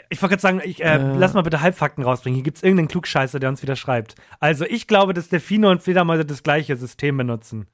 [0.08, 1.16] Ich wollte gerade sagen, ich, äh, Äh.
[1.16, 2.36] lass mal bitte Halbfakten rausbringen.
[2.36, 4.14] Hier gibt es irgendeinen Klugscheißer, der uns wieder schreibt.
[4.40, 7.66] Also, ich glaube, dass Delfine und Fledermäuse das gleiche System benutzen.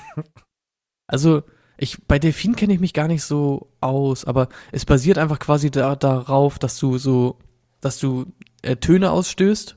[1.07, 1.43] Also,
[1.77, 5.71] ich, bei Delfinen kenne ich mich gar nicht so aus, aber es basiert einfach quasi
[5.71, 7.39] da, darauf, dass du so,
[7.83, 9.77] dass du äh, Töne ausstößt,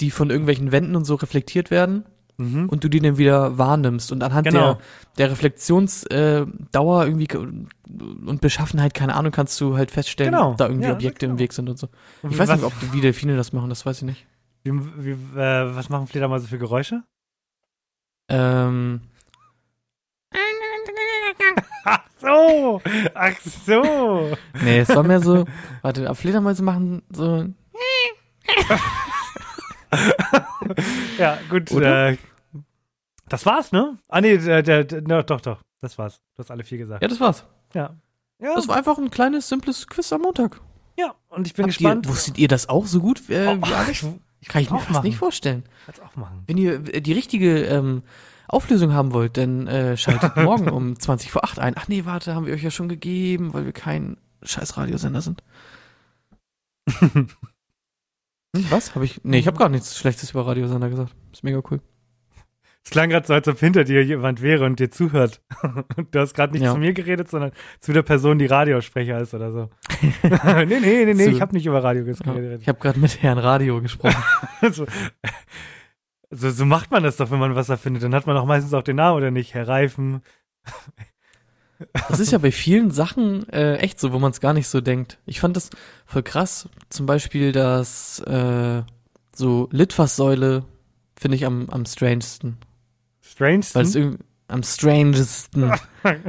[0.00, 2.04] die von irgendwelchen Wänden und so reflektiert werden
[2.38, 2.68] Mhm.
[2.68, 4.74] und du die dann wieder wahrnimmst und anhand Genau.
[4.74, 4.78] der,
[5.18, 10.50] der Reflexionsdauer äh, irgendwie und Beschaffenheit, keine Ahnung, kannst du halt feststellen, Genau.
[10.50, 11.32] ob da irgendwie Ja, Objekte genau.
[11.34, 11.88] im Weg sind und so.
[12.22, 14.26] Und Ich weiß was, nicht, ob wie Delfine das machen, das weiß ich nicht.
[14.64, 17.02] wie, wie, äh, was machen Fledermäuse für Geräusche?
[18.28, 19.00] Ähm,
[21.84, 22.82] Ach so!
[23.14, 23.32] Ach
[23.64, 24.36] so!
[24.64, 25.44] nee, es war mehr so,
[25.82, 27.44] warte, Fledermäuse machen so,
[31.18, 31.70] Ja, gut.
[31.72, 32.16] Äh,
[33.28, 33.98] das war's, ne?
[34.08, 35.60] Ah, nee, der, der, der, doch, doch.
[35.80, 36.20] Das war's.
[36.36, 37.02] Du hast alle vier gesagt.
[37.02, 37.44] ja, das war's.
[37.74, 37.94] Ja.
[38.38, 40.60] Ja, Das war einfach ein kleines, simples Quiz am Montag.
[40.98, 41.14] ja.
[41.28, 42.06] und ich bin Habt gespannt.
[42.06, 44.04] Ihr, wusstet ihr das auch so gut äh, Oh, wie Alex?
[44.40, 45.02] ich, Kann ich mir machen.
[45.04, 45.64] nicht vorstellen.
[45.86, 46.42] Kann's auch machen.
[46.46, 48.02] Wenn ihr äh, die richtige ähm,
[48.48, 51.74] Auflösung haben wollt, dann äh, schaltet morgen um 20 vor 8 ein.
[51.76, 55.42] Ach nee, warte, haben wir euch ja schon gegeben, weil wir kein scheiß Radiosender sind.
[58.54, 58.94] hm, was?
[58.94, 59.20] Habe ich?
[59.24, 61.14] Nee, ich habe gar nichts Schlechtes über Radiosender gesagt.
[61.32, 61.80] Ist mega cool.
[62.84, 65.40] Es klang gerade so, als ob hinter dir jemand wäre und dir zuhört.
[65.96, 66.72] Und du hast gerade nicht Ja.
[66.72, 69.70] zu mir geredet, sondern zu der Person, die Radiosprecher ist oder so.
[70.22, 72.62] nee, nee, nee, nee, Zu- ich habe nicht über Radio geredet.
[72.62, 74.22] ich habe gerade mit Herrn Radio gesprochen.
[74.70, 74.86] so,
[76.30, 78.04] so, so macht man das doch, wenn man was erfindet.
[78.04, 79.52] Dann hat man auch meistens auch den Namen, oder nicht?
[79.54, 80.22] Herr Reifen.
[82.08, 84.80] Das ist ja bei vielen Sachen äh, echt so, wo man es gar nicht so
[84.80, 85.18] denkt.
[85.26, 85.70] Ich fand das
[86.06, 86.68] voll krass.
[86.88, 88.82] Zum Beispiel, dass äh,
[89.34, 90.64] so Litfaßsäule
[91.18, 92.58] finde ich am, am strangesten.
[93.20, 93.78] Strangesten?
[93.78, 95.72] Weil es irgendwie am strangesten.
[96.02, 96.24] weil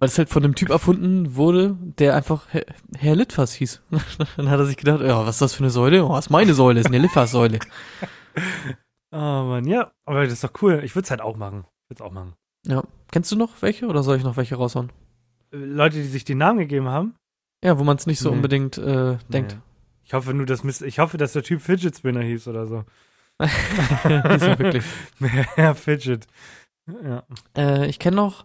[0.00, 2.64] es halt von einem Typ erfunden wurde, der einfach Herr,
[2.96, 3.82] Herr Litfass hieß.
[4.36, 6.04] Dann hat er sich gedacht, ja, was ist das für eine Säule?
[6.04, 7.58] Oh, das ist meine Säule, das ist eine Litfass-Säule.
[9.12, 10.80] oh Mann, ja, aber das ist doch cool.
[10.84, 11.66] Ich würde es halt auch machen.
[11.84, 12.34] Ich würde es auch machen.
[12.66, 12.82] Ja.
[13.10, 14.90] Kennst du noch welche oder soll ich noch welche raushauen?
[15.52, 17.14] Äh, Leute, die sich die Namen gegeben haben?
[17.64, 18.36] Ja, wo man es nicht so Nee.
[18.36, 19.52] unbedingt äh, denkt.
[19.52, 19.60] Nee.
[20.04, 22.84] Ich hoffe nur, dass Mist- ich hoffe, dass der Typ Fidget Spinner hieß oder so.
[23.38, 23.50] ist
[24.04, 24.84] ja wirklich.
[25.54, 26.26] Herr Fidget.
[27.04, 27.22] Ja.
[27.56, 28.44] Äh, ich kenne noch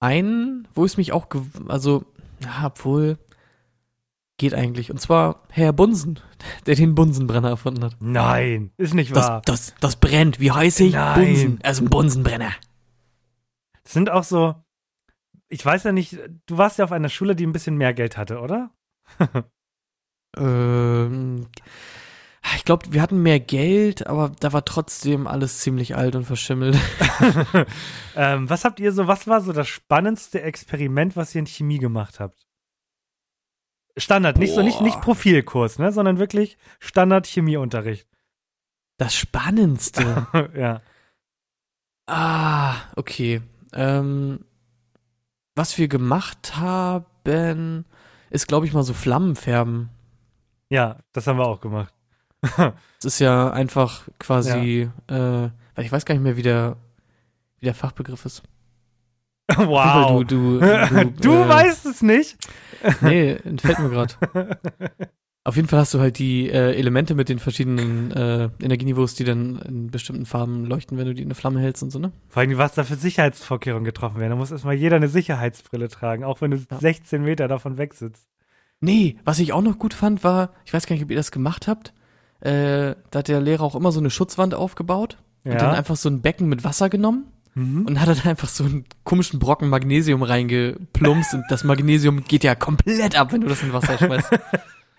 [0.00, 1.26] einen, wo es mich auch,
[1.68, 2.04] also,
[2.42, 3.18] ja, obwohl,
[4.38, 4.90] geht eigentlich.
[4.90, 6.20] Und zwar Herr Bunsen,
[6.66, 7.96] der den Bunsenbrenner erfunden hat.
[8.00, 9.42] Nein, ist nicht Das, wahr.
[9.44, 10.40] das, das brennt.
[10.40, 10.94] Wie heiß ich?
[10.94, 11.26] Nein.
[11.26, 11.58] Bunsen.
[11.62, 12.52] Also ein Bunsenbrenner.
[13.90, 14.54] Das sind auch so,
[15.48, 18.16] ich weiß ja nicht, du warst ja auf einer Schule, die ein bisschen mehr Geld
[18.16, 18.70] hatte, oder?
[20.36, 21.48] Ähm,
[22.54, 26.78] ich glaube, wir hatten mehr Geld, aber da war trotzdem alles ziemlich alt und verschimmelt.
[28.14, 31.80] ähm, was habt ihr so, was war so das spannendste Experiment, was ihr in Chemie
[31.80, 32.46] gemacht habt?
[33.96, 34.84] Standard, nicht so, nicht, Boah.
[34.84, 38.06] nicht Profilkurs, ne, sondern wirklich Standard Chemieunterricht.
[38.98, 40.28] Das Spannendste.
[40.54, 40.80] ja.
[42.06, 43.42] ah, okay.
[43.74, 44.44] Ähm,
[45.54, 47.84] was wir gemacht haben,
[48.30, 49.90] ist, glaube ich, mal so Flammenfärben.
[50.70, 51.94] Ja, das haben wir auch gemacht.
[53.02, 56.76] Das ist ja einfach quasi, äh, weil ich weiß gar nicht mehr, wie der,
[57.58, 58.42] wie der Fachbegriff ist.
[59.56, 60.22] Wow.
[60.24, 62.36] Du, du, du, du äh, weißt es nicht?
[63.00, 64.14] Nee, entfällt mir gerade.
[65.42, 69.24] Auf jeden Fall hast du halt die äh, Elemente mit den verschiedenen äh, Energieniveaus, die
[69.24, 72.12] dann in bestimmten Farben leuchten, wenn du die in eine Flamme hältst und so, ne?
[72.28, 74.30] Vor allem, was da für Sicherheitsvorkehrungen getroffen werden.
[74.32, 76.78] Da muss erstmal jeder eine Sicherheitsbrille tragen, auch wenn du Ja.
[76.78, 78.28] 16 Meter davon weg sitzt.
[78.80, 81.32] Nee, was ich auch noch gut fand, war, ich weiß gar nicht, ob ihr das
[81.32, 81.94] gemacht habt,
[82.40, 85.72] äh, da hat der Lehrer auch immer so eine Schutzwand aufgebaut und dann Ja.
[85.72, 87.24] einfach so ein Becken mit Wasser genommen
[87.54, 87.86] Mhm.
[87.86, 92.54] und hat dann einfach so einen komischen Brocken Magnesium reingeplumpst und das Magnesium geht ja
[92.54, 94.28] komplett ab, wenn du das in Wasser schmeißt.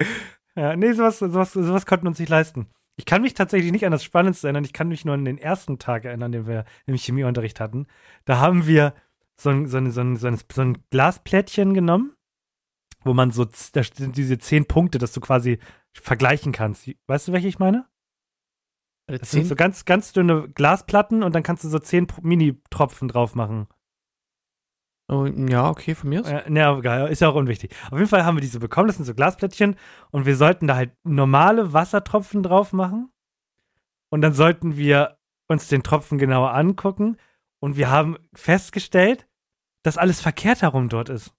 [0.53, 2.67] Ja, nee, sowas, sowas, sowas konnten wir uns nicht leisten.
[2.97, 4.65] Ich kann mich tatsächlich nicht an das Spannendste erinnern.
[4.65, 7.87] Ich kann mich nur an den ersten Tag erinnern, den wir im Chemieunterricht hatten.
[8.25, 8.93] Da haben wir
[9.37, 12.13] so ein, so ein, so ein, so ein, so ein Glasplättchen genommen,
[13.03, 15.57] wo man so, da sind diese zehn Punkte, dass du quasi
[15.93, 16.89] vergleichen kannst.
[17.07, 17.87] Weißt du, welche ich meine?
[19.07, 23.35] Das sind so ganz, ganz dünne Glasplatten und dann kannst du so zehn Mini-Tropfen drauf
[23.35, 23.67] machen.
[25.11, 26.27] Oh, ja, okay, von mir aus.
[26.27, 27.71] Äh, ja, egal, ist ja auch unwichtig.
[27.91, 29.75] Auf jeden Fall haben wir diese bekommen, das sind so Glasplättchen
[30.11, 33.11] und wir sollten da halt normale Wassertropfen drauf machen
[34.09, 37.17] und dann sollten wir uns den Tropfen genauer angucken
[37.59, 39.27] und wir haben festgestellt,
[39.83, 41.33] dass alles verkehrt herum dort ist.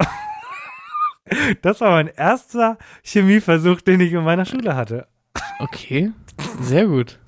[1.62, 5.08] das war mein erster Chemieversuch, den ich in meiner Schule hatte,
[5.58, 6.12] Okay,
[6.60, 7.18] sehr gut.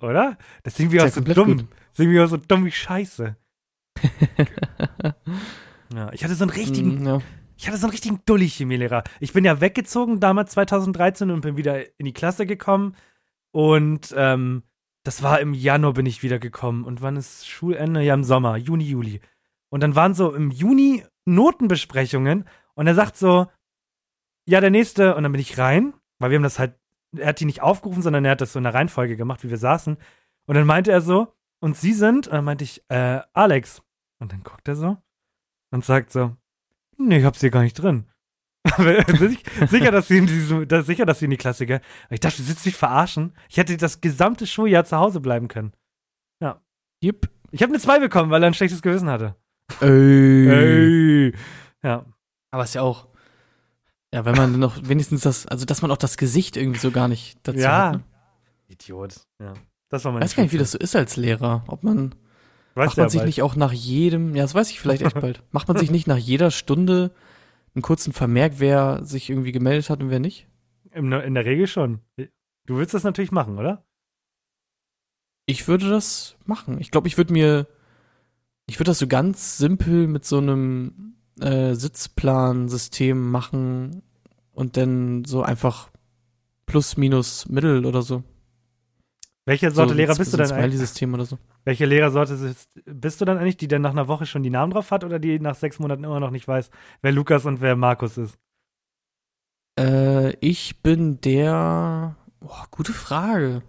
[0.00, 0.38] oder?
[0.62, 1.56] Das sind wir auch so dumm.
[1.56, 1.66] gut.
[1.92, 3.36] Sind wir auch so dumm wie Scheiße.
[5.94, 7.18] ja, ich hatte so einen richtigen Mm, ja.
[7.56, 9.04] Ich hatte so einen richtigen Dulli-Chemielehrer.
[9.20, 12.96] Ich bin ja weggezogen damals 2013 und bin wieder in die Klasse gekommen.
[13.52, 14.62] Und ähm,
[15.02, 16.84] das war im Januar bin ich wieder gekommen.
[16.84, 18.00] Und wann ist Schulende?
[18.00, 19.20] Ja, im Sommer, Juni, Juli.
[19.68, 23.46] Und dann waren so im Juni Notenbesprechungen und er sagt so,
[24.46, 26.74] ja, der nächste, und dann bin ich rein, weil wir haben das halt,
[27.16, 29.50] er hat die nicht aufgerufen, sondern er hat das so in der Reihenfolge gemacht, wie
[29.50, 29.96] wir saßen.
[30.46, 33.82] Und dann meinte er so, und Sie sind, und dann meinte ich, äh, Alex.
[34.20, 34.96] Und dann guckt er so
[35.72, 36.36] und sagt so,
[36.96, 38.06] nee, ich hab's hier gar nicht drin.
[39.18, 41.80] Sich- sicher, dass sie in diesem, dass, sicher, dass sie in die Klasse gehen.
[42.10, 43.32] Ich dachte, du sitzt dich verarschen.
[43.48, 45.72] Ich hätte das gesamte Schuljahr zu Hause bleiben können.
[47.02, 47.30] Yep.
[47.50, 49.34] Ich habe eine 2 bekommen, weil er ein schlechtes Gewissen hatte.
[49.80, 50.48] Ey.
[51.30, 51.34] Ey.
[51.82, 52.04] Ja.
[52.50, 53.08] Aber ist ja auch.
[54.12, 57.08] Ja, wenn man noch wenigstens das, also dass man auch das Gesicht irgendwie so gar
[57.08, 57.86] nicht dazu Ja.
[57.86, 57.92] hat.
[57.94, 58.04] Ne?
[58.68, 59.14] Idiot.
[59.40, 59.54] Ja.
[59.88, 61.64] Das war mein Ich weiß gar nicht, wie das so ist als Lehrer.
[61.68, 62.14] Ob man,
[62.74, 63.26] Weißt macht man sich bald.
[63.26, 65.42] nicht auch nach jedem, ja, das weiß ich vielleicht echt bald.
[65.50, 67.10] Macht man sich nicht nach jeder Stunde
[67.74, 70.46] einen kurzen Vermerk, wer sich irgendwie gemeldet hat und wer nicht?
[70.92, 72.00] Im, in der Regel schon.
[72.66, 73.84] Du willst das natürlich machen, oder?
[75.46, 76.80] Ich würde das machen.
[76.80, 77.66] Ich glaube, ich würde mir,
[78.66, 84.02] ich würde das so ganz simpel mit so einem äh, Sitzplansystem machen
[84.52, 85.90] und dann so einfach
[86.66, 88.22] plus, minus, mittel oder so.
[89.50, 91.02] Welche Sorte so, Lehrer bist du denn eigentlich?
[91.12, 91.36] Oder so.
[91.64, 94.72] Welche Lehrersorte ist- bist du dann eigentlich, die dann nach einer Woche schon die Namen
[94.72, 96.70] drauf hat oder die nach sechs Monaten immer noch nicht weiß,
[97.02, 98.38] wer Lukas und wer Markus ist?
[99.76, 102.14] Äh, ich bin der.
[102.38, 103.62] Boah, gute Frage.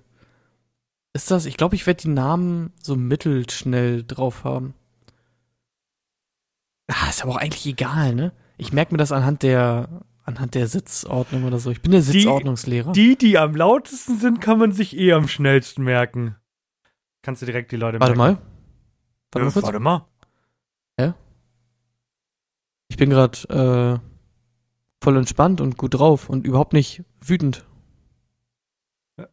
[1.13, 1.48] Ist das?
[1.48, 4.76] Ich glaube, ich werde die Namen so mittelschnell drauf haben.
[6.89, 8.34] Ah, ist aber auch eigentlich egal, ne?
[8.60, 9.89] Ich merke mir das anhand der
[10.24, 11.72] anhand der Sitzordnung oder so.
[11.72, 12.92] Ich bin der Die- Sitzordnungslehrer.
[12.92, 16.36] Die, die am lautesten sind, kann man sich eh am schnellsten merken.
[17.22, 18.36] Kannst du direkt die Leute Warte merken.
[18.36, 18.42] mal.
[19.32, 19.66] Warte mal Ja, kurz.
[19.66, 20.06] warte mal.
[22.90, 24.00] Ich bin gerade äh,
[25.02, 27.66] voll entspannt und gut drauf und überhaupt nicht wütend.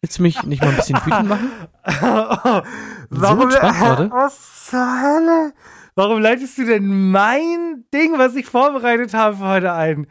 [0.00, 1.50] Willst du mich nicht mal ein bisschen wütend machen?
[3.10, 4.10] Warum, entspannt gerade?
[4.12, 5.54] was zur Hölle?
[5.96, 10.06] Warum leitest du denn mein Ding, was ich vorbereitet habe für heute ein?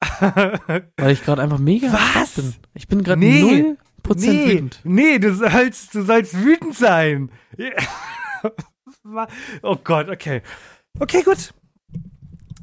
[0.96, 2.34] Weil ich gerade einfach mega Was?
[2.34, 2.54] bin.
[2.74, 3.40] Ich bin gerade Nee.
[3.40, 4.80] null Prozent nee, wütend.
[4.84, 7.30] nee, du sollst, du sollst wütend sein.
[9.62, 10.42] oh Gott, okay.
[10.98, 11.52] Okay, gut.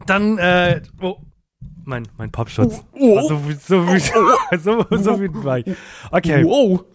[0.05, 1.17] Dann, äh, oh,
[1.83, 2.83] mein, mein Popschutz.
[2.93, 5.65] Oh, War So, so, wütend, so, so wütend war ich.
[6.11, 6.43] Okay.
[6.43, 6.85] Wow.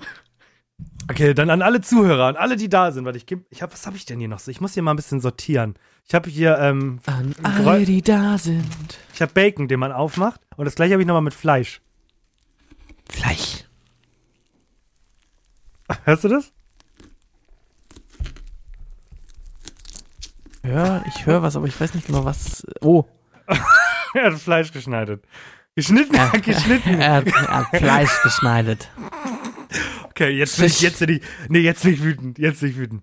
[1.10, 3.72] Okay, dann an alle Zuhörer, an alle, die da sind, weil ich geb, ich hab,
[3.72, 4.48] was habe ich denn hier noch so?
[4.52, 5.74] Ich muss hier mal ein bisschen sortieren.
[6.06, 8.64] Ich habe hier, ähm, An alle, die da sind.
[9.12, 11.80] ich habe Bacon, den man aufmacht und das gleiche habe ich nochmal mit Fleisch.
[13.08, 13.64] Fleisch.
[16.04, 16.52] Hörst du das?
[20.64, 22.64] Ja, ich höre was, aber ich weiß nicht genau was.
[22.82, 23.04] Oh,
[24.14, 25.24] er hat Fleisch geschneidet.
[25.74, 27.00] Geschnitten, geschnitten.
[27.00, 28.88] er hat, er hat Fleisch geschneidet.
[30.20, 32.76] Okay, jetzt bin ich, jetzt bin ich, nee, jetzt bin ich wütend, jetzt bin ich
[32.76, 33.02] wütend.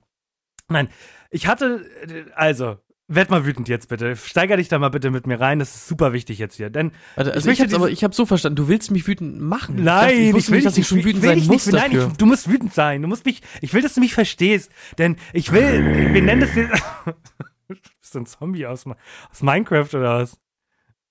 [0.69, 0.87] Nein,
[1.31, 2.77] ich hatte, äh, also,
[3.07, 4.15] werd mal wütend jetzt bitte.
[4.15, 6.91] Steiger dich da mal bitte mit mir rein, das ist super wichtig jetzt hier, denn
[7.15, 9.83] Warte, also Ich ich, aber, ich habe so verstanden, du willst mich wütend machen.
[9.83, 11.91] Nein, ich, dachte, ich wusste nicht, dass ich schon will- wütend will sein muss nein,
[11.91, 12.07] dafür.
[12.11, 13.01] ich, du musst wütend sein.
[13.01, 16.53] Du musst mich, ich will, dass du mich verstehst, denn ich will, wir nennen das
[16.53, 16.69] jetzt,
[17.67, 20.37] bist du ein Zombie aus, aus Minecraft oder was?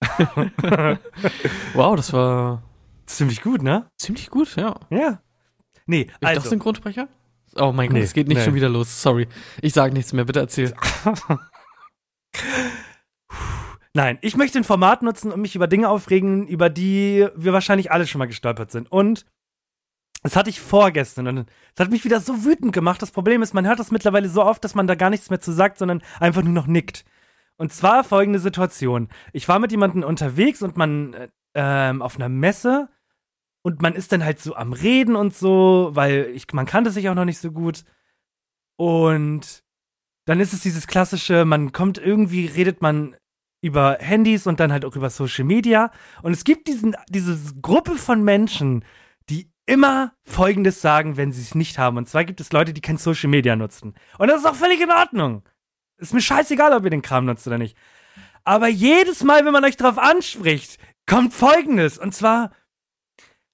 [1.74, 2.62] wow, das war
[3.06, 3.90] Ziemlich gut, ne?
[3.98, 4.78] ziemlich gut, ja.
[4.90, 5.20] Ja.
[5.86, 7.08] Nee, Bin ich doch also, Synchronsprecher?
[7.56, 8.44] Oh mein Gott, Nee, es geht nicht nee.
[8.44, 9.00] schon wieder los.
[9.02, 9.28] Sorry.
[9.62, 10.74] Ich sage nichts mehr, bitte erzähl.
[13.94, 17.92] nein, ich möchte ein Format nutzen und mich über Dinge aufregen, über die wir wahrscheinlich
[17.92, 18.90] alle schon mal gestolpert sind.
[18.90, 19.24] Und
[20.22, 23.00] das hatte ich vorgestern und es hat mich wieder so wütend gemacht.
[23.00, 25.40] Das Problem ist, man hört das mittlerweile so oft, dass man da gar nichts mehr
[25.40, 27.04] zu sagt, sondern einfach nur noch nickt.
[27.58, 29.08] Und zwar folgende Situation.
[29.32, 32.88] Ich war mit jemandem unterwegs und man äh, ähm, auf einer Messe
[33.66, 37.08] und man ist dann halt so am Reden und so, weil ich, man kannte sich
[37.08, 37.82] auch noch nicht so gut.
[38.76, 39.64] Und
[40.24, 43.16] dann ist es dieses klassische, man kommt irgendwie, redet man
[43.60, 45.90] über Handys und dann halt auch über Social Media.
[46.22, 48.84] Und es gibt diesen, diese Gruppe von Menschen,
[49.30, 51.96] die immer Folgendes sagen, wenn sie es nicht haben.
[51.96, 53.94] Und zwar gibt es Leute, die kein Social Media nutzen.
[54.20, 55.42] Und das ist auch völlig in Ordnung.
[55.96, 57.76] Ist mir scheißegal, ob ihr den Kram nutzt oder nicht.
[58.44, 61.98] Aber jedes Mal, wenn man euch darauf anspricht, kommt Folgendes.
[61.98, 62.52] Und zwar,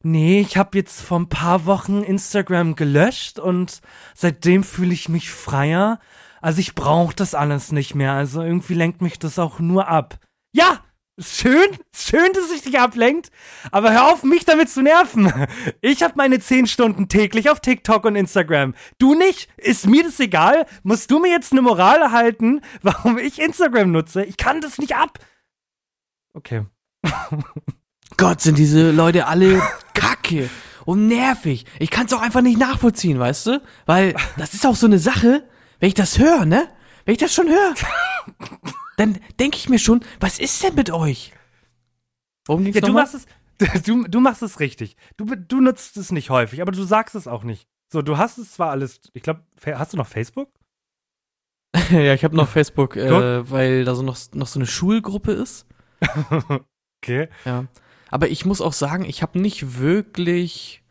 [0.05, 3.81] nee, ich habe jetzt vor ein paar Wochen Instagram gelöscht und
[4.15, 5.99] seitdem fühle ich mich freier.
[6.41, 8.13] Also ich brauche das alles nicht mehr.
[8.13, 10.19] Also irgendwie lenkt mich das auch nur ab.
[10.53, 10.81] Ja,
[11.17, 13.31] ist schön, ist schön, dass es dich ablenkt.
[13.71, 15.33] Aber hör auf, mich damit zu nerven.
[15.81, 18.75] Ich habe meine 10 Stunden täglich auf TikTok und Instagram.
[18.99, 19.49] Du nicht?
[19.57, 20.67] Ist mir das egal?
[20.83, 24.25] Musst du mir jetzt eine Moral erhalten, warum ich Instagram nutze?
[24.25, 25.19] Ich kann das nicht ab.
[26.35, 26.65] Okay.
[28.17, 29.63] Gott, sind diese Leute alle
[29.95, 30.49] kacke
[30.85, 31.67] und nervig.
[31.79, 33.63] Ich kann es auch einfach nicht nachvollziehen, weißt du?
[33.87, 35.47] Weil das ist auch so eine Sache,
[35.81, 36.69] wenn ich das höre, ne?
[37.05, 37.75] Wenn ich das schon höre,
[38.97, 41.33] dann denke ich mir schon, was ist denn mit euch?
[42.47, 43.27] Worum ging's Ja, du machst es,
[43.85, 44.97] du, du machst es richtig.
[45.17, 47.67] Du, du nutzt es nicht häufig, aber du sagst es auch nicht.
[47.93, 50.51] So, du hast es zwar alles, ich glaube, hast du noch Facebook?
[51.91, 55.67] ja, ich habe noch Facebook, äh, weil da so noch, noch so eine Schulgruppe ist.
[57.05, 57.29] Okay.
[57.45, 57.65] Ja.
[58.13, 60.83] Aber ich muss auch sagen, ich habe nicht wirklich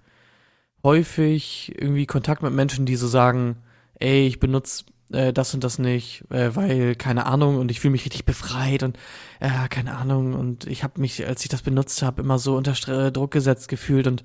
[0.83, 3.57] häufig irgendwie Kontakt mit Menschen, die so sagen,
[3.99, 7.91] ey, ich benutze äh, das und das nicht, äh, weil keine Ahnung und ich fühle
[7.91, 8.97] mich richtig befreit und
[9.39, 13.11] äh, keine Ahnung und ich habe mich, als ich das benutzt habe, immer so unter
[13.11, 14.23] Druck gesetzt gefühlt und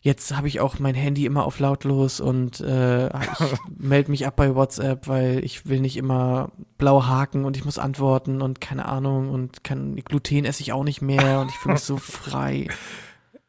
[0.00, 3.12] jetzt habe ich auch mein Handy immer auf lautlos und äh, ich
[3.76, 7.78] melde mich ab bei WhatsApp, weil ich will nicht immer blau haken und ich muss
[7.78, 11.74] antworten und keine Ahnung und kein Gluten esse ich auch nicht mehr und ich fühle
[11.74, 12.68] mich so frei.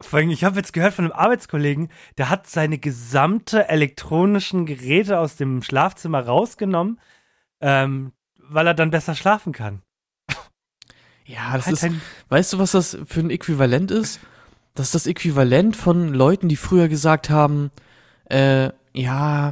[0.02, 5.20] Vor allem, ich habe jetzt gehört von einem Arbeitskollegen, der hat seine gesamte elektronischen Geräte
[5.20, 7.00] aus dem Schlafzimmer rausgenommen,
[7.60, 9.82] ähm, weil er dann besser schlafen kann.
[11.26, 11.92] Ja, das Hat ist,
[12.30, 14.20] weißt du, was das für ein Äquivalent ist?
[14.76, 17.72] Das ist das Äquivalent von Leuten, die früher gesagt haben,
[18.30, 19.52] äh, ja,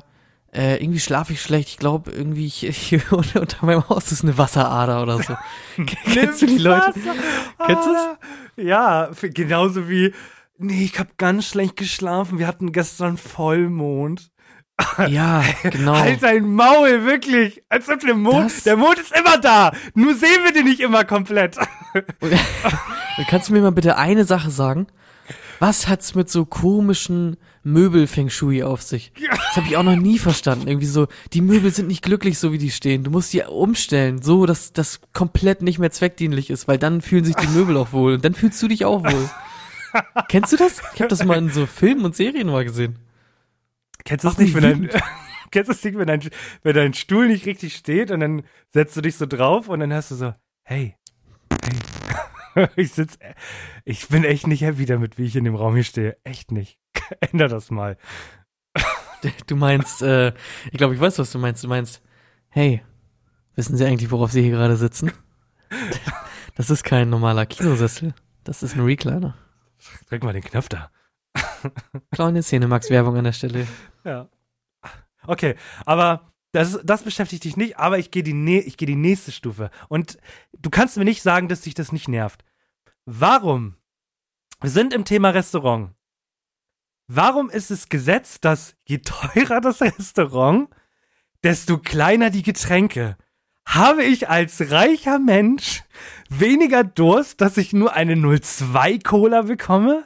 [0.54, 1.70] äh, irgendwie schlafe ich schlecht.
[1.70, 5.36] Ich glaube, irgendwie ich, hier unter, meinem Haus ist eine Wasserader oder so.
[6.14, 6.94] Kennst du die Leute?
[6.94, 8.18] Kennst du Ah,
[8.56, 10.14] Ja, genauso wie,
[10.58, 12.40] nee, ich habe ganz schlecht geschlafen.
[12.40, 14.30] Wir hatten gestern Vollmond.
[15.08, 15.96] Ja, genau.
[15.98, 17.64] Halt dein Maul, wirklich.
[17.68, 19.72] Als ob der Mond, Das- der Mond ist immer da.
[19.96, 21.58] Nur sehen wir den nicht immer komplett.
[23.28, 24.86] Kannst du mir mal bitte eine Sache sagen?
[25.60, 29.12] Was hat's mit so komischen Möbel-Feng Shui auf sich?
[29.16, 30.68] Das habe ich auch noch nie verstanden.
[30.68, 33.04] Irgendwie so, die Möbel sind nicht glücklich, so wie die stehen.
[33.04, 37.26] Du musst die umstellen, so dass das komplett nicht mehr zweckdienlich ist, weil dann fühlen
[37.26, 39.30] sich die Möbel auch wohl und dann fühlst du dich auch wohl.
[40.30, 40.82] Kennst du das?
[40.94, 43.00] Ich habe das mal in so Filmen und Serien mal gesehen.
[44.04, 44.90] Kennst du das nicht, wenn dein,
[45.52, 46.22] kennst das nicht, wenn dein,
[46.64, 48.44] wenn dein Stuhl nicht richtig steht und dann
[48.74, 50.34] setzt du dich so drauf und dann hast du so,
[50.64, 50.96] hey,
[51.64, 52.28] hey.
[52.76, 53.18] ich sitz,
[53.86, 56.18] ich bin echt nicht happy damit, wie ich in dem Raum hier stehe.
[56.24, 56.80] Echt nicht.
[57.20, 57.98] Änder das mal.
[59.48, 60.34] Du meinst, äh,
[60.72, 61.64] ich glaube, ich weiß, was du meinst.
[61.64, 62.02] Du meinst,
[62.50, 62.84] hey,
[63.56, 65.12] wissen Sie eigentlich, worauf Sie hier gerade sitzen?
[66.56, 68.14] Das ist kein normaler Kinosessel.
[68.44, 69.36] Das ist ein Recliner.
[70.10, 70.92] Drück mal den Knopf da.
[72.12, 73.68] Kleine Cinemax-Werbung an der Stelle.
[74.04, 74.30] Ja.
[75.26, 75.56] Okay,
[75.86, 79.70] aber das, das beschäftigt dich nicht, aber ich gehe die, ich geh die nächste Stufe.
[79.90, 80.18] Und
[80.58, 82.44] du kannst mir nicht sagen, dass dich das nicht nervt.
[83.10, 83.78] Warum?
[84.60, 85.92] Wir sind im Thema Restaurant.
[87.08, 90.68] Warum ist es Gesetz, dass je teurer das Restaurant,
[91.42, 93.16] desto kleiner die Getränke?
[93.66, 95.86] Habe ich als reicher Mensch
[96.30, 100.06] weniger Durst, dass ich nur eine 02 Cola bekomme?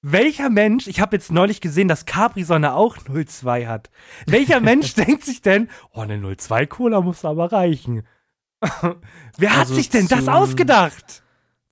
[0.00, 3.88] Welcher Mensch, ich habe jetzt neulich gesehen, dass Capri-Sonne auch 02 hat.
[4.26, 8.04] Welcher Mensch denkt sich denn, oh, eine 02 Cola muss aber reichen?
[9.36, 11.21] Wer hat Also sich denn das ausgedacht?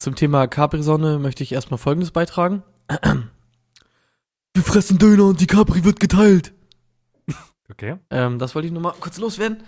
[0.01, 2.63] Zum Thema Capri-Sonne möchte ich erstmal Folgendes beitragen.
[4.55, 6.55] Wir fressen Döner und die Capri wird geteilt.
[7.71, 7.97] Okay.
[8.09, 9.63] Ähm, das wollte ich nur mal kurz loswerden.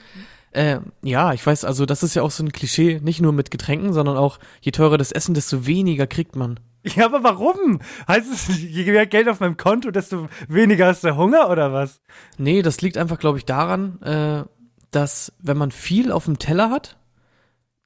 [0.55, 3.51] Ähm, ja, ich weiß, also das ist ja auch so ein Klischee, nicht nur mit
[3.51, 6.59] Getränken, sondern auch je teurer das Essen, desto weniger kriegt man.
[6.83, 7.81] Ja, aber warum?
[8.09, 12.01] Heißt es, je mehr Geld auf meinem Konto, desto weniger ist der Hunger oder was?
[12.39, 14.45] Nee, das liegt einfach, glaube ich, daran, äh,
[14.91, 16.97] dass wenn man viel auf dem Teller hat,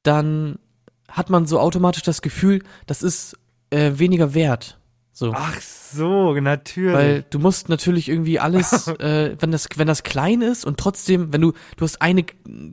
[0.03, 0.61] dann
[1.09, 3.37] hat man so automatisch das Gefühl, das ist
[3.71, 4.79] äh, weniger wert.
[5.13, 5.33] So.
[5.35, 6.95] Ach so, natürlich.
[6.95, 11.33] Weil du musst natürlich irgendwie alles, äh, wenn das, wenn das klein ist und trotzdem,
[11.33, 12.25] wenn du, du hast eine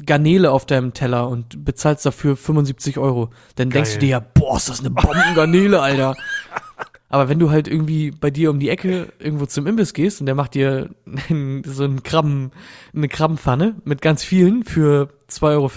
[0.06, 4.02] Garnele auf deinem Teller und bezahlst dafür 75 Euro, dann denkst du Geil.
[4.02, 6.16] dir ja, boah, ist das eine Bombengarnele, Alter.
[7.08, 10.26] Aber wenn du halt irgendwie bei dir um die Ecke irgendwo zum Imbiss gehst und
[10.26, 10.90] der macht dir
[11.66, 12.52] so einen Krabben,
[12.94, 15.70] eine Krabbenpfanne mit ganz vielen für 2,40 Euro,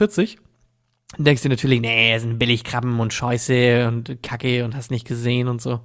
[1.19, 5.61] denkst du natürlich, nee, sind Billigkrabben und Scheiße und Kacke und hast nicht gesehen und
[5.61, 5.81] so.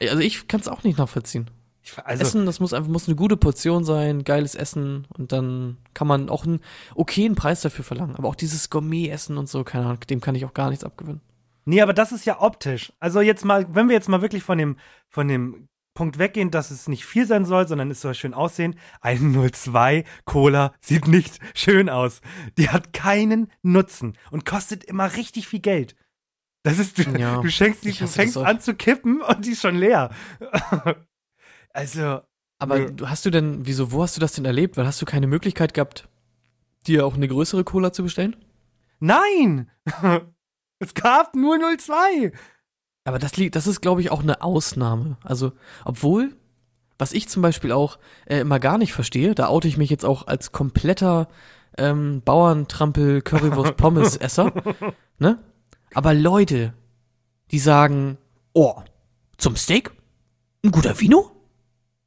[0.00, 1.50] Also ich kann es auch nicht nachvollziehen.
[1.82, 5.78] Ich, also, Essen, das muss einfach muss eine gute Portion sein, geiles Essen und dann
[5.92, 6.60] kann man auch einen
[6.94, 8.14] okayen Preis dafür verlangen.
[8.14, 11.20] Aber auch dieses Gourmet-Essen und so, keine Ahnung, dem kann ich auch gar nichts abgewinnen.
[11.64, 12.92] nee, aber das ist ja optisch.
[13.00, 14.76] Also jetzt mal, wenn wir jetzt mal wirklich von dem,
[15.08, 18.76] von dem Punkt weggehen, dass es nicht viel sein soll, sondern es soll schön aussehen.
[19.00, 22.20] Ein 02 Cola sieht nicht schön aus.
[22.56, 25.96] Die hat keinen Nutzen und kostet immer richtig viel Geld.
[26.62, 29.60] Das ist, du, Ja, du schenkst die, du fängst an zu kippen und die ist
[29.62, 30.10] schon leer.
[31.72, 32.20] also,
[32.60, 33.04] Aber Nee.
[33.04, 34.76] hast du denn, wieso, wo hast du das denn erlebt?
[34.76, 36.08] Weil hast du keine Möglichkeit gehabt,
[36.86, 38.36] dir auch eine größere Cola zu bestellen?
[39.00, 39.68] nein!
[40.78, 42.30] es gab nur 02.
[43.08, 45.16] Aber das liegt, das ist, glaube ich, auch eine Ausnahme.
[45.24, 45.52] Also,
[45.86, 46.36] obwohl,
[46.98, 50.04] was ich zum Beispiel auch äh, immer gar nicht verstehe, da oute ich mich jetzt
[50.04, 51.26] auch als kompletter
[51.78, 54.52] ähm, Bauerntrampel Currywurst Pommes Esser,
[55.18, 55.38] ne?
[55.94, 56.74] Aber Leute,
[57.50, 58.18] die sagen,
[58.52, 58.74] oh,
[59.38, 59.90] zum Steak
[60.62, 61.30] ein guter Vino?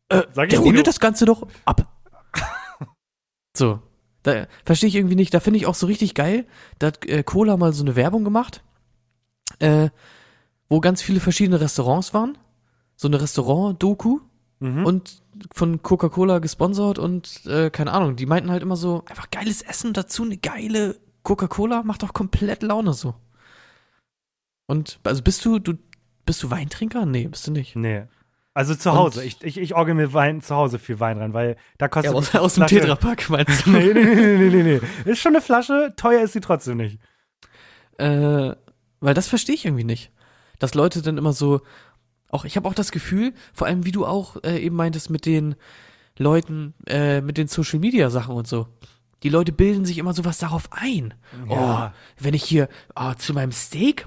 [0.10, 1.92] Äh, der rundet das Ganze doch ab.
[3.58, 3.80] so,
[4.22, 5.34] da verstehe ich irgendwie nicht.
[5.34, 6.46] Da finde ich auch so richtig geil.
[6.78, 8.64] Da hat äh, Cola mal so eine Werbung gemacht,
[9.58, 9.90] äh,
[10.72, 12.38] wo ganz viele verschiedene Restaurants waren.
[12.96, 14.20] So eine Restaurant-Doku
[14.60, 14.86] Mhm.
[14.86, 19.64] und von Coca-Cola gesponsert und äh, keine Ahnung, die meinten halt immer so, einfach geiles
[19.64, 23.16] Essen dazu, eine geile Coca-Cola, macht doch komplett Laune so.
[24.68, 25.74] Und also bist du, du
[26.28, 27.06] bist du Weintrinker?
[27.08, 27.76] Nee, bist du nicht.
[27.76, 28.04] Nee.
[28.54, 29.22] Also zu Hause.
[29.22, 32.12] Und- Ich, ich, ich orgel mir Wein, zu Hause viel Wein rein, weil da kostet
[32.14, 33.72] Ja, aus, aus dem Tetrapack meinst du?
[33.72, 35.12] nee, nee, nee, nee, nee, nee.
[35.12, 37.00] Ist schon eine Flasche, teuer ist sie trotzdem nicht.
[37.98, 38.54] Äh,
[39.00, 40.12] weil das verstehe ich irgendwie nicht.
[40.62, 41.62] Dass Leute dann immer so,
[42.30, 45.26] auch ich habe auch das Gefühl, vor allem wie du auch äh, eben meintest mit
[45.26, 45.56] den
[46.20, 48.68] Leuten, äh, mit den Social Media Sachen und so.
[49.24, 51.16] Die Leute bilden sich immer sowas darauf ein.
[51.50, 51.92] Ja.
[51.92, 54.06] Oh, wenn ich hier oh, zu meinem Steak,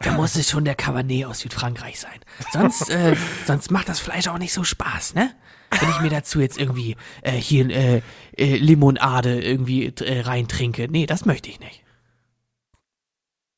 [0.00, 2.18] da muss es schon der Cabernet aus Südfrankreich sein.
[2.52, 3.14] Sonst, äh,
[3.46, 5.30] sonst macht das Fleisch auch nicht so Spaß, ne?
[5.78, 8.02] Wenn ich mir dazu jetzt irgendwie äh, hier äh,
[8.36, 10.88] äh, Limonade irgendwie äh, reintrinke.
[10.90, 11.84] Nee, das möchte ich nicht.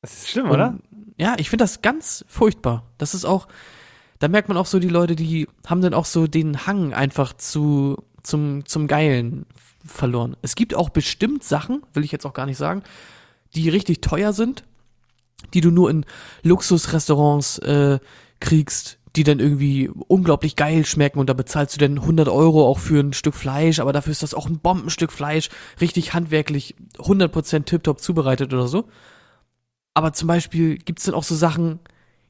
[0.03, 0.77] Das ist schlimm, oder?
[1.17, 2.83] Ja, ich finde das ganz furchtbar.
[2.97, 3.47] Das ist auch,
[4.19, 7.33] da merkt man auch so, die Leute, die haben dann auch so den Hang einfach
[7.33, 9.45] zu, zum, zum Geilen
[9.85, 10.35] verloren.
[10.41, 12.83] Es gibt auch bestimmt Sachen, will ich jetzt auch gar nicht sagen,
[13.55, 14.63] die richtig teuer sind,
[15.53, 16.05] die du nur in
[16.41, 17.99] Luxusrestaurants äh,
[18.39, 22.79] kriegst, die dann irgendwie unglaublich geil schmecken und da bezahlst du dann 100 Euro auch
[22.79, 25.49] für ein Stück Fleisch, aber dafür ist das auch ein Bombenstück Fleisch,
[25.81, 28.85] richtig handwerklich, 100% tiptop zubereitet oder so.
[29.93, 31.79] Aber zum Beispiel gibt's dann auch so Sachen,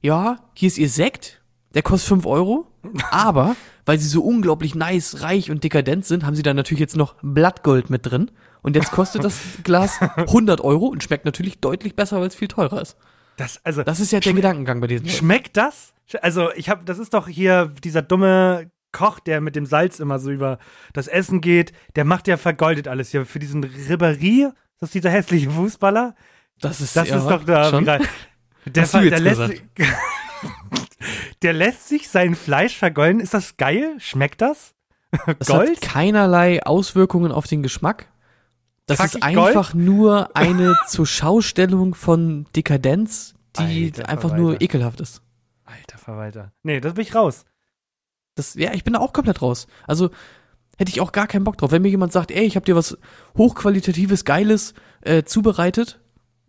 [0.01, 1.41] ja, hier ist ihr Sekt,
[1.74, 2.68] der kostet 5 Euro,
[3.11, 3.55] aber
[3.86, 7.16] weil sie so unglaublich nice, reich und dekadent sind, haben sie da natürlich jetzt noch
[7.22, 8.32] Blattgold mit drin.
[8.61, 12.47] Und jetzt kostet das Glas 100 Euro und schmeckt natürlich deutlich besser, weil es viel
[12.47, 12.97] teurer ist.
[13.38, 15.09] Das, also, Das ist ja der Gedankengang bei diesen.
[15.09, 15.93] Schmeckt das?
[16.22, 20.20] Also, ich habe, das ist doch hier dieser dumme Koch, der mit dem Salz immer
[20.20, 20.59] so über
[20.93, 21.74] das Essen geht.
[21.95, 24.51] Der macht ja vergoldet alles hier für diesen Ribéry.
[24.80, 26.16] Das ist dieser hässliche Fußballer.
[26.64, 27.70] Das ist, Das ja, ist doch da.
[27.70, 27.86] schon?
[27.86, 27.99] Der,
[28.78, 29.64] Hast du jetzt der, lässt,
[31.41, 33.20] der lässt sich sein Fleisch vergolden.
[33.20, 33.95] Ist das geil?
[33.99, 34.74] Schmeckt das?
[35.39, 35.70] Das Gold?
[35.76, 38.07] hat keinerlei Auswirkungen auf den Geschmack.
[38.88, 44.38] Das Kackig ist einfach nur eine zur Schaustellung von Dekadenz, die Alter einfach Verwalter.
[44.43, 45.22] nur ekelhaft ist.
[45.66, 46.51] Alter Verwalter.
[46.64, 47.45] Nee, das bin ich raus.
[48.36, 49.68] Das, ja, ich bin da auch komplett raus.
[49.86, 50.09] Also
[50.78, 51.72] hätte ich auch gar keinen Bock drauf.
[51.72, 52.97] Wenn mir jemand sagt, ey, ich habe dir was
[53.38, 55.99] hochqualitatives, geiles äh, zubereitet,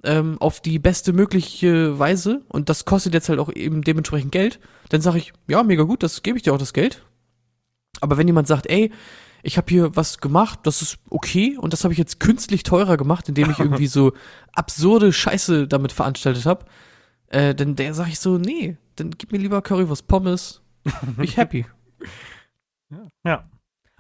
[0.05, 4.61] ähm, auf die beste mögliche Weise und das kostet jetzt halt auch eben dementsprechend Geld,
[4.89, 7.03] dann sage ich, ja, mega gut, das gebe ich dir auch das Geld.
[8.01, 8.93] Aber wenn jemand sagt, ey,
[9.43, 12.97] ich habe hier was gemacht, das ist okay und das habe ich jetzt künstlich teurer
[12.97, 14.13] gemacht, indem ich irgendwie so
[14.53, 16.65] absurde Scheiße damit veranstaltet habe,
[17.29, 20.63] äh, dann der sage ich so, nee, dann gib mir lieber Currywurst Pommes,
[21.17, 21.67] bin ich happy.
[23.25, 23.49] Ja.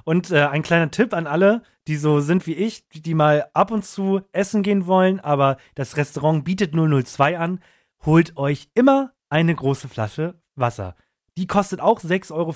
[0.05, 3.70] Und äh, ein kleiner Tipp an alle, die so sind wie ich, die, mal ab
[3.70, 7.61] und zu essen gehen wollen, aber das Restaurant bietet 002 an,
[8.05, 10.94] holt euch immer eine große Flasche Wasser.
[11.36, 12.55] Die kostet auch 6,50 Euro,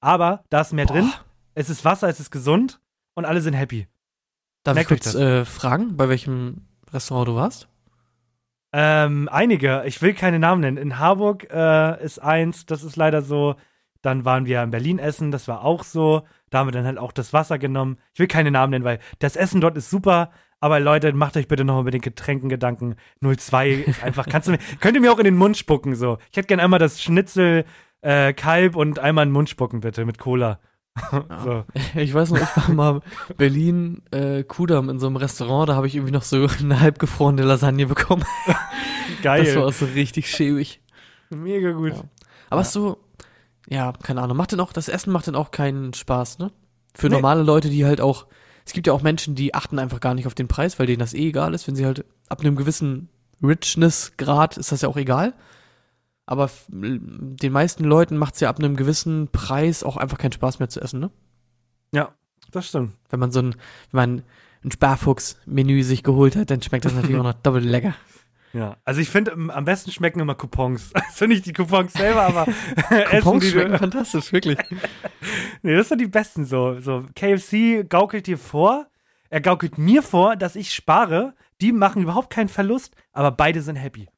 [0.00, 1.06] aber da ist mehr drin.
[1.06, 1.24] Boah.
[1.54, 2.80] Es ist Wasser, es ist gesund
[3.14, 3.86] und alle sind happy.
[4.62, 7.68] Darf Merkt ich kurz äh, fragen, bei welchem Restaurant du warst?
[8.72, 10.76] Ähm, einige, ich will keine Namen nennen.
[10.76, 13.56] In Harburg äh, ist eins, das ist leider so.
[14.06, 16.22] Dann waren wir in Berlin essen, das war auch so.
[16.50, 17.98] Da haben wir dann halt auch das Wasser genommen.
[18.14, 20.30] Ich will keine Namen nennen, weil das Essen dort ist super.
[20.60, 22.94] Aber Leute, macht euch bitte nochmal mit den Getränken Gedanken.
[23.20, 26.18] 02 ist einfach, kannst du mir, könnt ihr mir auch in den Mund spucken, so.
[26.30, 27.64] Ich hätte gern einmal das Schnitzel,
[28.00, 30.60] äh, Kalb und einmal in den Mund spucken, bitte, mit Cola.
[31.44, 31.64] so.
[31.96, 33.00] Ich weiß noch, ich war mal
[33.36, 37.42] Berlin, äh, Kudamm in so einem Restaurant, da habe ich irgendwie noch so eine halbgefrorene
[37.42, 38.24] Lasagne bekommen.
[39.24, 39.46] Geil.
[39.46, 40.80] Das war auch so richtig schäbig.
[41.30, 41.94] Mega gut.
[41.94, 42.04] Ja.
[42.50, 42.98] Aber es ist so,
[43.68, 46.52] ja, keine Ahnung, macht denn auch, das Essen macht dann auch keinen Spaß, ne?
[46.94, 47.14] Für Nee.
[47.16, 48.26] normale Leute, die halt auch,
[48.64, 50.98] es gibt ja auch Menschen, die achten einfach gar nicht auf den Preis, weil denen
[51.00, 53.08] das eh egal ist, wenn sie halt ab einem gewissen
[53.42, 55.34] Richness-Grad ist das ja auch egal.
[56.28, 60.58] Aber den meisten Leuten macht es ja ab einem gewissen Preis auch einfach keinen Spaß
[60.58, 61.10] mehr zu essen, ne?
[61.92, 62.08] Ja,
[62.50, 62.94] das stimmt.
[63.10, 63.54] Wenn man so ein,
[63.92, 64.22] wenn man
[64.64, 67.94] ein Sparfuchs-Menü sich geholt hat, dann schmeckt das natürlich auch noch doppelt lecker.
[68.56, 70.90] Ja, also ich finde, am besten schmecken immer Coupons.
[70.94, 72.46] Also nicht die Coupons selber, aber
[72.90, 74.58] Essen, Coupons die schmecken du, fantastisch, wirklich.
[75.62, 76.80] Nee, das sind die besten so.
[76.80, 78.86] So, KFC gaukelt dir vor,
[79.28, 81.34] er gaukelt mir vor, dass ich spare.
[81.60, 84.08] Die machen überhaupt keinen Verlust, aber beide sind happy.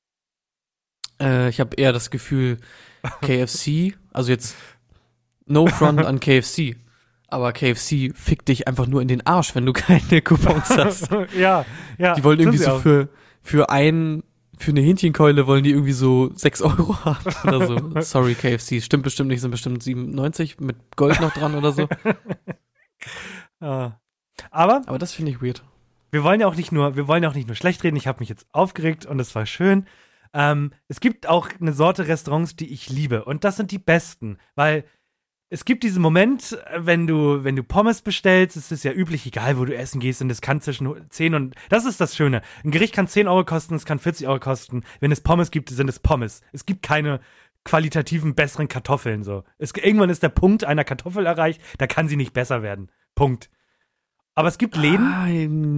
[1.20, 2.58] Äh, ich habe eher das Gefühl,
[3.22, 4.56] KFC, also jetzt
[5.46, 6.76] no front an KFC,
[7.26, 11.10] aber KFC fickt dich einfach nur in den Arsch, wenn du keine Coupons hast.
[11.36, 11.64] ja,
[11.98, 12.14] ja.
[12.14, 12.80] Die wollen irgendwie so auch.
[12.80, 13.08] für,
[13.42, 14.22] für ein,
[14.58, 17.92] für eine Hähnchenkeule wollen die irgendwie so 6 Euro haben oder so.
[18.00, 18.82] Sorry, KFC.
[18.82, 21.88] Stimmt bestimmt nicht, sind bestimmt 97 mit Gold noch dran oder so.
[23.60, 23.92] Ah.
[24.50, 25.62] Aber Aber das finde ich weird.
[26.10, 27.96] wir wollen ja auch nicht nur, wir wollen ja auch nicht nur schlecht reden.
[27.96, 29.86] Ich habe mich jetzt aufgeregt und es war schön.
[30.32, 34.38] Ähm, es gibt auch eine Sorte Restaurants, die ich liebe und das sind die besten,
[34.54, 34.84] weil
[35.50, 39.26] es gibt diesen Moment, äh, wenn du, wenn du Pommes bestellst, es ist ja üblich,
[39.26, 42.42] egal wo du essen gehst, und es kann zwischen 10 und, das ist das Schöne.
[42.64, 44.82] Ein Gericht kann 10 Euro kosten, es kann 40 Euro kosten.
[45.00, 46.42] Wenn es Pommes gibt, sind es Pommes.
[46.52, 47.20] Es gibt keine
[47.64, 49.44] qualitativen, besseren Kartoffeln, so.
[49.58, 52.90] Es, irgendwann ist der Punkt einer Kartoffel erreicht, da kann sie nicht besser werden.
[53.14, 53.50] Punkt.
[54.34, 55.26] Aber es gibt Läden, Ah,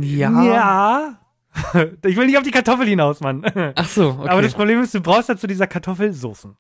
[0.05, 0.45] ja.
[0.45, 1.21] ja.
[2.05, 3.45] Ich will nicht auf die Kartoffel hinaus, Mann.
[3.75, 4.29] Ach so, okay.
[4.29, 6.57] Aber das Problem ist, du brauchst dazu dieser Kartoffel Soßen.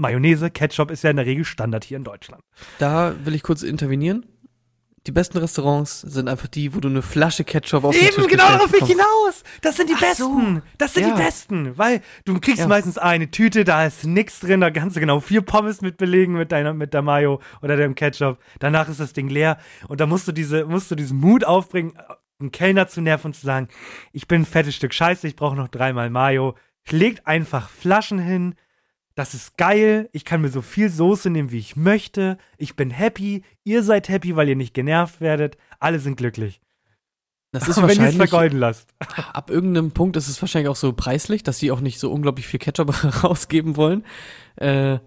[0.00, 2.42] Mayonnaise, Ketchup ist ja in der Regel Standard hier in Deutschland.
[2.78, 4.26] Da will ich kurz intervenieren.
[5.06, 8.26] Die besten Restaurants sind einfach die, wo du eine Flasche Ketchup auf den Eben, Tisch
[8.26, 9.42] genau darauf ich hinaus.
[9.62, 10.56] Das sind die Ach besten.
[10.56, 10.62] so.
[10.76, 11.14] Das sind Ja.
[11.16, 11.78] die besten.
[11.78, 12.66] Weil du kriegst Ja.
[12.66, 16.34] meistens eine Tüte, da ist nichts drin, da kannst du genau vier Pommes mit belegen
[16.34, 18.38] mit deiner, mit der Mayo oder dem Ketchup.
[18.58, 19.56] Danach ist das Ding leer.
[19.88, 21.94] Und da musst du diese, musst du diesen Mut aufbringen,
[22.38, 23.68] einen Kellner zu nerven und zu sagen,
[24.12, 26.56] ich bin ein fettes Stück Scheiße, ich brauche noch dreimal Mayo.
[26.90, 28.54] Legt einfach Flaschen hin,
[29.14, 32.90] das ist geil, ich kann mir so viel Soße nehmen, wie ich möchte, ich bin
[32.90, 36.60] happy, ihr seid happy, weil ihr nicht genervt werdet, alle sind glücklich.
[37.52, 38.94] Das ist Wenn ihr es wahrscheinlich, vergeuden lasst.
[39.32, 42.46] ab irgendeinem Punkt ist es wahrscheinlich auch so preislich, dass die auch nicht so unglaublich
[42.46, 42.92] viel Ketchup
[43.24, 44.04] rausgeben wollen.
[44.56, 44.98] Äh,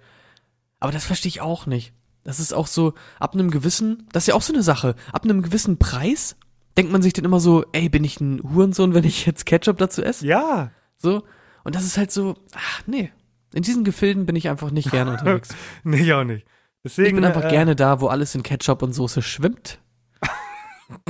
[0.80, 1.94] aber das verstehe ich auch nicht.
[2.24, 5.24] Das ist auch so, ab einem gewissen, das ist ja auch so eine Sache, ab
[5.24, 6.36] einem gewissen Preis
[6.78, 9.78] denkt man sich dann immer so, ey, bin ich ein Hurensohn, wenn ich jetzt Ketchup
[9.78, 10.26] dazu esse?
[10.26, 11.24] Ja, So.
[11.66, 13.12] Und das ist halt so, ach nee.
[13.54, 15.50] In diesen Gefilden bin ich einfach nicht gerne unterwegs.
[15.84, 16.46] nee, ich auch nicht.
[16.84, 19.80] Deswegen, Ich bin einfach äh, gerne da, wo alles in Ketchup und Soße schwimmt.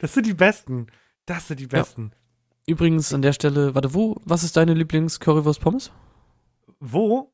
[0.00, 0.86] Das sind die Besten.
[1.26, 2.12] Das sind die Besten.
[2.66, 5.90] Übrigens an der Stelle, warte, wo, was ist deine Lieblings-Currywurst-Pommes?
[6.80, 7.32] Wo?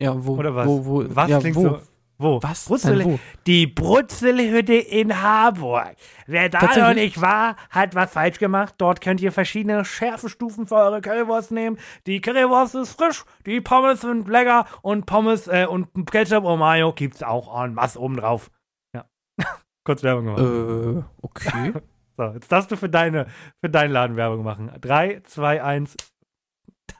[0.00, 0.36] Ja, wo?
[0.36, 0.66] Oder was?
[0.66, 1.62] Wo, wo, Was ja, klingt wo?
[1.62, 1.80] so?
[2.20, 2.42] Wo?
[2.42, 2.64] Was?
[2.64, 3.18] Brutzel, Nein, wo?
[3.46, 5.94] Die Brutzelhütte in Harburg.
[6.26, 8.74] Wer da noch nicht war, hat was falsch gemacht.
[8.78, 11.78] Dort könnt ihr verschiedene Schärfestufen für eure Currywurst nehmen.
[12.06, 16.92] Die Currywurst ist frisch, die Pommes sind lecker und Pommes äh, und Ketchup und Mayo
[16.92, 18.50] gibt's auch en masse oben drauf.
[18.92, 19.04] Ja.
[19.84, 20.42] Kurz Werbung gemacht.
[20.42, 21.72] Äh, okay.
[22.18, 23.26] So, jetzt darfst du für deine,
[23.60, 24.72] für deinen Laden Werbung machen.
[24.80, 25.96] Drei, zwei, eins.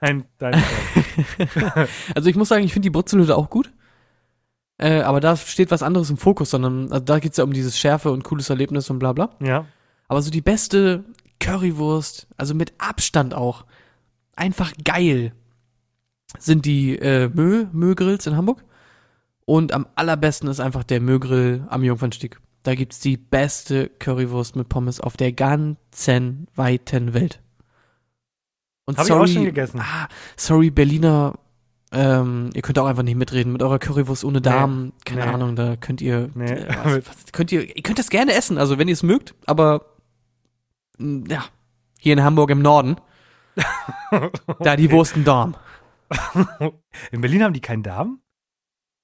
[0.01, 0.55] Dein, dein.
[2.15, 3.73] also ich muss sagen, ich finde die Brutzelhütte auch gut.
[4.79, 7.77] Äh, aber da steht was anderes im Fokus, sondern also da geht's ja um dieses
[7.79, 9.31] Schärfe und cooles Erlebnis und bla bla.
[9.43, 9.67] ja.
[10.11, 11.05] Aber so die beste
[11.39, 13.67] Currywurst, also mit Abstand auch,
[14.37, 15.33] einfach geil,
[16.39, 18.65] sind die äh, Mö, Mö-Grills in Hamburg.
[19.45, 22.41] Und am allerbesten ist einfach der Mö-Grill am Jungfernstieg.
[22.63, 27.41] Da gibt's die beste Currywurst mit Pommes auf der ganzen weiten Welt.
[28.87, 29.81] Und Hab ich auch schon gegessen.
[29.81, 31.39] Ah, sorry, Berliner,
[31.93, 34.93] ähm, ihr könnt auch einfach nicht mitreden mit eurer Currywurst ohne Darm.
[35.05, 35.33] Keine nee.
[35.33, 36.51] Ahnung, da könnt ihr, Nee.
[36.53, 39.35] äh, was, was, könnt ihr, ihr könnt das gerne essen, also wenn ihr es mögt,
[39.47, 39.87] aber
[40.99, 41.45] mh, ja,
[41.99, 42.97] hier in Hamburg im Norden,
[44.61, 45.57] da die Wurst einen Darm.
[47.11, 48.21] In Berlin haben die keinen Darm?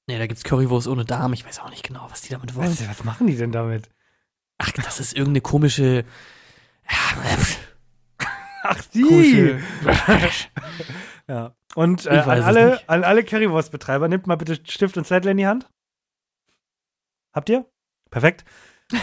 [0.06, 1.32] Nee, da gibt's Currywurst ohne Darm.
[1.32, 2.70] Ich weiß auch nicht genau, was die damit wollen.
[2.70, 3.90] Was, was machen die denn damit?
[4.58, 6.04] Ach, das ist irgendeine komische,
[8.62, 9.02] Ach, die!
[9.02, 9.60] komische.
[11.28, 11.54] Ja.
[11.74, 15.46] Und äh, an, alle, an alle Currywurstbetreiber, nehmt mal bitte Stift und Zettel in die
[15.46, 15.68] Hand.
[17.34, 17.66] Habt ihr?
[18.10, 18.44] Perfekt.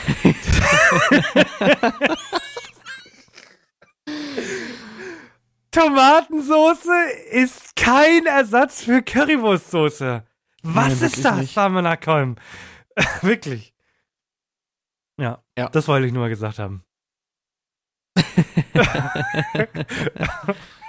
[5.71, 6.91] Tomatensoße
[7.31, 10.23] ist kein Ersatz für Currywurstsoße.
[10.63, 11.53] Was Nein, ist das.
[11.53, 12.35] Samana Kolm?
[13.21, 13.73] wirklich.
[15.17, 15.69] Ja, Ja.
[15.69, 16.83] das wollte ich nur mal gesagt haben.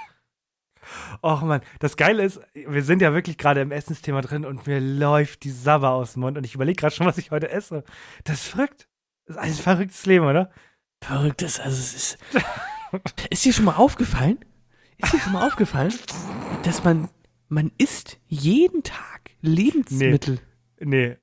[1.23, 4.81] Och man, das Geile ist, wir sind ja wirklich gerade im Essensthema drin und mir
[4.81, 7.85] läuft die Sabber aus dem Mund und ich überlege gerade schon, was ich heute esse.
[8.25, 8.89] Das ist verrückt.
[9.25, 10.51] Das ist ein verrücktes Leben, oder?
[11.01, 12.17] Verrücktes, also es ist.
[13.29, 14.37] Ist dir schon mal aufgefallen?
[14.97, 15.93] Ist dir schon mal aufgefallen,
[16.63, 17.09] dass man,
[17.47, 20.39] man isst jeden Tag Lebensmittel?
[20.81, 21.15] Nee.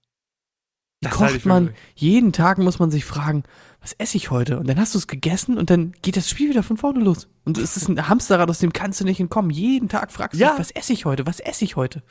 [1.03, 3.43] Die Das kocht man, jeden Tag muss man sich fragen,
[3.81, 4.59] was esse ich heute?
[4.59, 7.29] Und dann hast du es gegessen und dann geht das Spiel wieder von vorne los.
[7.45, 9.51] Und es ist ein Hamsterrad, aus dem kannst du nicht entkommen.
[9.51, 10.51] Jeden Tag fragst du Ja.
[10.51, 11.27] dich, was esse ich heute?
[11.27, 12.03] Was esse ich heute?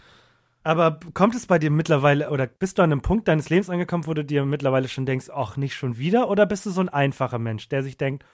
[0.64, 4.08] Aber kommt es bei dir mittlerweile, oder bist du an einem Punkt deines Lebens angekommen,
[4.08, 6.30] wo du dir mittlerweile schon denkst, ach, nicht schon wieder?
[6.30, 8.26] Oder bist du so ein einfacher Mensch, der sich denkt,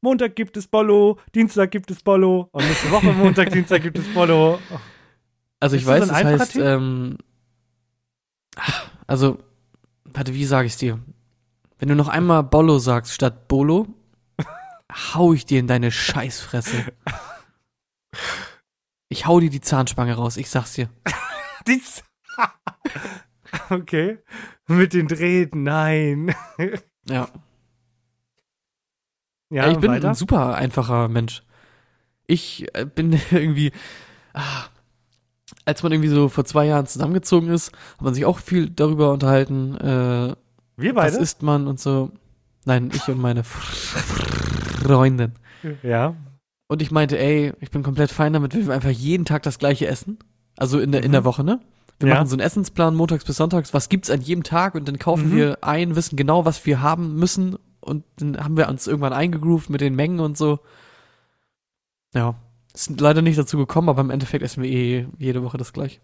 [0.00, 4.06] Montag gibt es Bollo, Dienstag gibt es Bollo und nächste Woche Montag, Dienstag gibt es
[4.14, 4.58] Bollo.
[5.60, 7.16] Also ich weiß, so das heißt, ähm,
[9.06, 9.38] also,
[10.04, 10.98] warte, wie sage ich dir?
[11.78, 13.86] Wenn du noch einmal Bollo sagst statt Bolo,
[15.14, 16.92] hau ich dir in deine Scheißfresse.
[19.08, 20.88] Ich hau dir die Zahnspange raus, ich sag's dir.
[21.66, 22.04] Dies.
[23.70, 24.18] okay.
[24.66, 26.34] Mit den Drähten, nein.
[27.06, 27.28] Ja.
[29.50, 30.08] Ja, Ja, ich bin weiter.
[30.08, 31.42] ein super einfacher Mensch.
[32.26, 33.72] Ich äh, bin irgendwie,
[34.32, 34.64] ah,
[35.66, 39.12] als man irgendwie so vor zwei Jahren zusammengezogen ist, hat man sich auch viel darüber
[39.12, 40.34] unterhalten, äh,
[40.76, 41.22] Wir was beide?
[41.22, 42.10] isst man und so.
[42.64, 45.32] Nein, ich und meine Freundin.
[45.82, 46.14] ja.
[46.66, 49.86] Und ich meinte, ey, ich bin komplett fein damit, wir einfach jeden Tag das gleiche
[49.86, 50.18] essen.
[50.56, 51.12] Also in der, in Mhm.
[51.12, 51.60] der Woche, ne?
[52.00, 52.14] Wir Ja.
[52.16, 53.74] machen so einen Essensplan montags bis sonntags.
[53.74, 54.74] Was gibt's an jedem Tag?
[54.74, 55.36] Und dann kaufen Mhm.
[55.36, 57.56] wir ein, wissen genau, was wir haben müssen.
[57.80, 60.58] Und dann haben wir uns irgendwann eingegroovt mit den Mengen und so.
[62.14, 62.34] Ja.
[62.72, 66.00] Ist leider nicht dazu gekommen, aber im Endeffekt essen wir eh jede Woche das gleiche.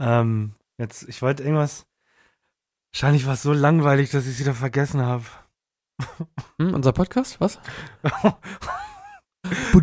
[0.00, 1.84] Ähm, jetzt, ich wollte irgendwas.
[2.92, 5.24] Wahrscheinlich war es so langweilig, dass ich es wieder vergessen habe.
[6.58, 7.40] Hm, unser Podcast?
[7.40, 7.58] Was?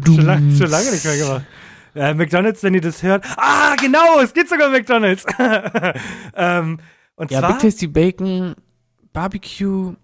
[0.05, 1.45] schon, lang, schon lange nicht mehr gemacht.
[1.95, 3.25] Äh, McDonalds, wenn ihr das hört.
[3.37, 5.25] Ah, genau, es gibt sogar McDonalds.
[6.35, 6.79] ähm,
[7.15, 7.53] und Ja, zwar.
[7.53, 8.55] Big Tasty Bacon,
[9.11, 9.95] Barbecue,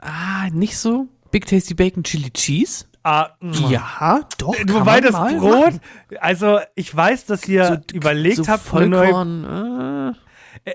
[0.00, 1.08] ah, nicht so.
[1.30, 2.86] Big Tasty Bacon Chili Cheese.
[3.02, 3.52] Ah, mm.
[3.68, 4.56] Ja, doch.
[4.66, 5.80] Man das Brot, machen.
[6.18, 10.25] also ich weiß, dass ihr So- überlegt so habt, eine neue äh,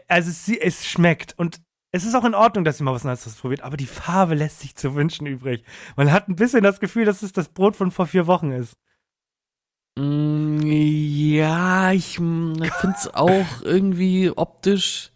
[0.07, 1.61] also es, sie- es schmeckt und
[1.91, 4.61] es ist auch in Ordnung, dass ihr mal was Neues probiert, aber die Farbe lässt
[4.61, 5.63] sich zu wünschen übrig.
[5.97, 8.77] Man hat ein bisschen das Gefühl, dass es das Brot von vor vier Wochen ist.
[9.97, 15.11] Mm, Ja, ich mm, find's auch irgendwie optisch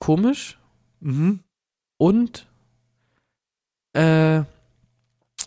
[0.00, 0.58] komisch
[1.00, 1.40] Mhm.
[1.98, 2.46] und
[3.94, 4.40] äh,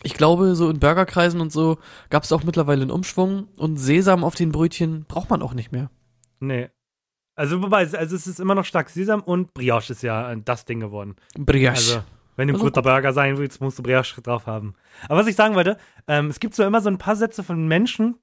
[0.04, 1.78] ich glaube, so in Burgerkreisen und so
[2.10, 5.90] gab's auch mittlerweile einen Umschwung und Sesam auf den Brötchen braucht man auch nicht mehr.
[6.40, 6.70] Nee.
[7.38, 10.64] Also wobei, also es ist immer noch stark Sesam und Brioche ist ja äh, das
[10.64, 11.14] Ding geworden.
[11.38, 11.70] Brioche.
[11.70, 12.02] Also,
[12.34, 14.74] wenn du ein Also- guter Burger sein willst, musst du Brioche drauf haben.
[15.08, 15.78] Aber was ich sagen wollte,
[16.08, 18.16] ähm, es gibt so immer so ein paar Sätze von Menschen,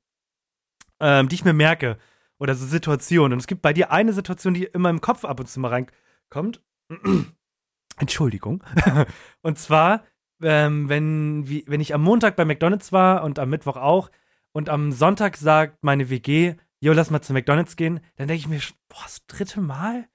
[0.99, 1.97] ähm, die ich mir merke.
[2.39, 3.32] Oder so Situationen.
[3.32, 5.70] Und es gibt bei dir eine Situation, die immer im Kopf ab und zu mal
[5.70, 6.61] reinkommt.
[7.97, 8.61] Entschuldigung.
[9.41, 10.03] und zwar,
[10.41, 14.11] ähm, wenn, wie, wenn ich am Montag bei McDonalds war und am Mittwoch auch
[14.51, 18.47] und am Sonntag sagt meine WG, jo, lass mal zu McDonalds gehen, dann denke ich
[18.47, 18.59] mir,
[18.89, 20.05] boah, das dritte Mal?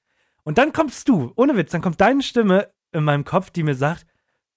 [0.43, 3.75] Und dann kommst du, ohne Witz, dann kommt deine Stimme in meinem Kopf, die mir
[3.75, 4.07] sagt,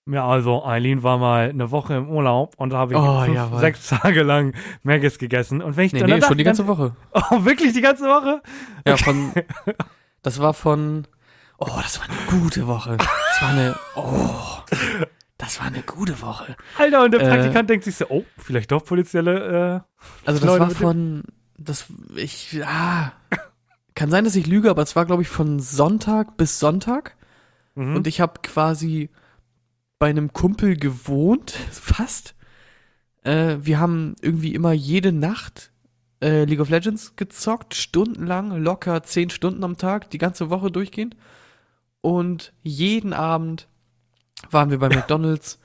[0.05, 3.59] ja, also Eileen war mal eine Woche im Urlaub und da habe ich Oh, fünf,
[3.61, 5.61] sechs Tage lang Maggis gegessen.
[5.61, 6.95] Und wenn ich nee, dann nee, dachte schon die ganze dann, Woche.
[7.13, 8.41] Oh, wirklich die ganze Woche?
[8.85, 9.31] Ja, von.
[10.21, 11.07] Das war von.
[11.57, 12.97] Oh, das war eine gute Woche.
[12.97, 13.75] Das war eine.
[13.95, 14.29] Oh.
[15.37, 16.55] Das war eine gute Woche.
[16.77, 17.29] Alter, und der Äh.
[17.29, 20.81] Praktikant denkt sich so, oh, vielleicht doch potenzielle, äh, Also das Leute war mit dem-
[20.81, 21.23] von.
[21.63, 21.85] Das.
[22.15, 22.59] Ich.
[22.65, 23.13] Ah.
[23.95, 27.15] Kann sein, dass ich lüge, aber es war, glaube ich, von Sonntag bis Sonntag.
[27.75, 27.95] mhm.
[27.95, 29.09] Und ich habe quasi
[29.99, 32.35] bei einem Kumpel gewohnt, fast.
[33.23, 35.71] Äh, wir haben irgendwie immer jede Nacht
[36.21, 41.15] äh, League of Legends gezockt, stundenlang, locker zehn Stunden am Tag, die ganze Woche durchgehend.
[42.01, 43.67] Und jeden Abend
[44.49, 45.59] waren wir bei McDonalds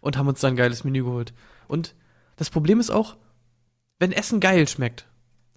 [0.00, 1.32] und haben uns dann ein geiles Menü geholt.
[1.66, 1.94] Und
[2.36, 3.16] das Problem ist auch,
[3.98, 5.07] wenn Essen geil schmeckt,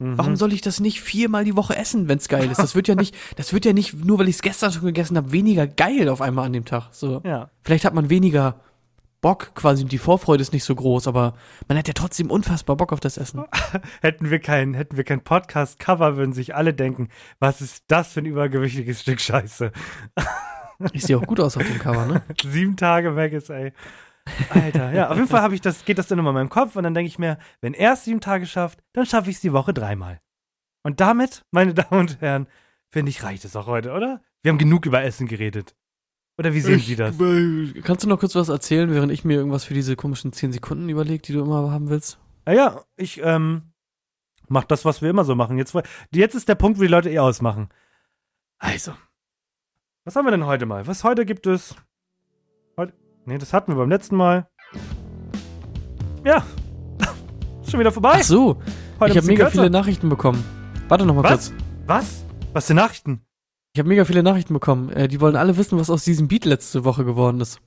[0.01, 0.17] Mhm.
[0.17, 2.57] Warum soll ich das nicht viermal die Woche essen, wenn's geil ist?
[2.57, 5.15] Das wird ja nicht, das wird ja nicht, nur weil ich es gestern schon gegessen
[5.15, 6.89] habe, weniger geil auf einmal an dem Tag.
[6.91, 7.21] So.
[7.23, 7.51] Ja.
[7.61, 8.55] Vielleicht hat man weniger
[9.21, 11.35] Bock quasi und die Vorfreude ist nicht so groß, aber
[11.67, 13.43] man hat ja trotzdem unfassbar Bock auf das Essen.
[14.01, 18.25] Hätten wir kein, hätten wir Podcast-Cover, würden sich alle denken, was ist das für ein
[18.25, 19.71] übergewichtiges Stück Scheiße.
[20.93, 22.23] Ich sehe auch gut aus auf dem Cover, ne?
[22.43, 23.71] Sieben Tage Maggis, ey.
[24.49, 26.83] Alter, ja, auf jeden Fall ich das, geht das dann immer in meinem Kopf und
[26.83, 29.53] dann denke ich mir, wenn er es sieben Tage schafft, dann schaffe ich es die
[29.53, 30.19] Woche dreimal.
[30.83, 32.47] Und damit, meine Damen und Herren,
[32.89, 34.21] finde ich, reicht es auch heute, oder?
[34.41, 35.75] Wir haben genug über Essen geredet.
[36.37, 37.15] Oder wie sehen Sie das?
[37.83, 40.89] Kannst du noch kurz was erzählen, während ich mir irgendwas für diese komischen 10 Sekunden
[40.89, 42.19] überlege, die du immer haben willst?
[42.45, 43.73] Ah ja, ich ähm,
[44.47, 45.57] mach das, was wir immer so machen.
[45.57, 45.75] Jetzt,
[46.11, 47.69] jetzt ist der Punkt, wo die Leute eh ausmachen.
[48.57, 48.93] Also,
[50.03, 50.87] was haben wir denn heute mal?
[50.87, 51.75] Was heute gibt es?
[52.77, 52.93] Heute,
[53.25, 54.47] nee, das hatten wir beim letzten Mal.
[56.25, 56.43] Ja,
[57.69, 58.17] schon wieder vorbei.
[58.19, 58.57] Ach so,
[58.99, 59.69] Heute ich habe mega bisschen viele kürzer.
[59.69, 60.43] Nachrichten bekommen.
[60.87, 61.31] Warte noch mal Was?
[61.51, 61.53] kurz.
[61.87, 62.25] Was?
[62.53, 63.21] Was für Nachrichten?
[63.73, 64.89] Ich habe mega viele Nachrichten bekommen.
[64.91, 67.59] Äh, die wollen alle wissen, was aus diesem Beat letzte Woche geworden ist.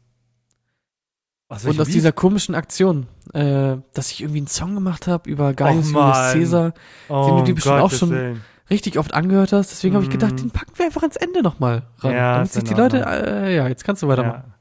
[1.49, 1.97] Aus Und aus Lied?
[1.97, 6.33] dieser komischen Aktion, äh, dass ich irgendwie einen Song gemacht habe über Gaius Och, Julius.
[6.33, 6.75] Caesar,
[7.09, 8.41] oh, den du dir bestimmt auch schon Willen.
[8.71, 9.71] richtig oft angehört hast.
[9.71, 10.37] Deswegen habe ich gedacht, Mhm.
[10.37, 12.13] den packen wir einfach ans Ende nochmal ran.
[12.13, 14.45] Ja, damit sich die Leute, äh, ja, jetzt kannst du weitermachen.
[14.47, 14.54] Ja.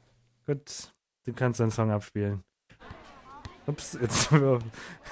[0.46, 0.92] Gut,
[1.24, 2.42] du kannst deinen Song abspielen.
[3.66, 4.28] Ups, jetzt.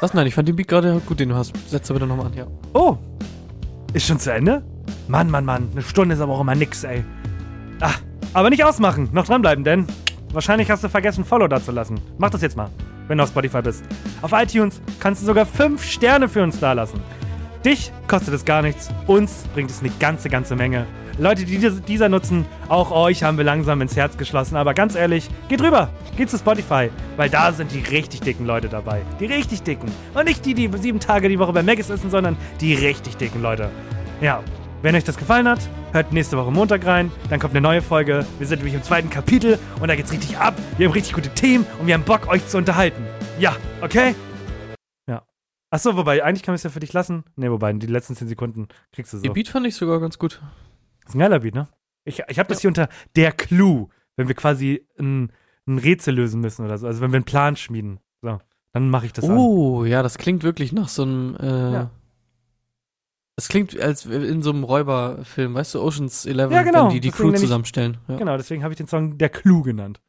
[0.00, 0.12] Was?
[0.12, 1.52] Nein, ich fand den Beat gerade gut, den du hast.
[1.70, 2.46] Setz bitte nochmal an, ja.
[2.74, 2.98] Oh,
[3.94, 4.62] ist schon zu Ende?
[5.08, 7.02] Mann, Mann, Mann, eine Stunde ist aber auch immer nix, ey.
[7.80, 7.94] Ah,
[8.34, 9.86] aber nicht ausmachen, noch dranbleiben, denn
[10.32, 11.98] wahrscheinlich hast du vergessen, Follow da zu lassen.
[12.18, 12.68] Mach das jetzt mal,
[13.08, 13.84] wenn du auf Spotify bist.
[14.20, 17.00] Auf iTunes kannst du sogar 5 Sterne für uns da lassen.
[17.64, 20.86] Dich kostet es gar nichts, uns bringt es eine ganze, ganze Menge.
[21.18, 24.56] Leute, die diese- dieser nutzen, auch euch haben wir langsam ins Herz geschlossen.
[24.56, 28.68] Aber ganz ehrlich, geht rüber, geht zu Spotify, weil da sind die richtig dicken Leute
[28.68, 29.02] dabei.
[29.20, 29.90] Die richtig dicken.
[30.14, 33.42] Und nicht die, die sieben Tage die Woche bei Maggis essen, sondern die richtig dicken
[33.42, 33.70] Leute.
[34.20, 34.42] Ja,
[34.82, 35.60] wenn euch das gefallen hat,
[35.92, 37.12] hört nächste Woche Montag rein.
[37.30, 38.24] Dann kommt eine neue Folge.
[38.38, 40.54] Wir sind nämlich im zweiten Kapitel und da geht's richtig ab.
[40.78, 43.04] Wir haben richtig gute Themen und wir haben Bock, euch zu unterhalten.
[43.38, 44.14] Ja, okay?
[45.08, 45.22] Ja.
[45.70, 47.24] Achso, wobei, eigentlich kann ich es ja für dich lassen.
[47.36, 49.22] Ne, wobei, die letzten 10 Sekunden kriegst du so.
[49.22, 50.40] Den Beat fand ich sogar ganz gut.
[51.02, 51.68] Das ist ein geiler Beat, ne?
[52.04, 55.32] Ich, ich habe das hier unter der Clou, wenn wir quasi ein,
[55.66, 56.86] ein Rätsel lösen müssen oder so.
[56.86, 58.00] Also wenn wir einen Plan schmieden.
[58.22, 58.38] So,
[58.72, 59.36] dann mache ich das an.
[59.36, 61.90] Oh, ja, das klingt wirklich nach so einem, äh, Ja.
[63.36, 66.84] das klingt als in so einem Räuberfilm, weißt du, Oceans 11, Ja, genau.
[66.86, 67.98] wenn die die Deswegen Crew nenn ich- zusammenstellen.
[68.08, 70.00] Ja, Genau, deswegen habe ich den Song der Clou genannt.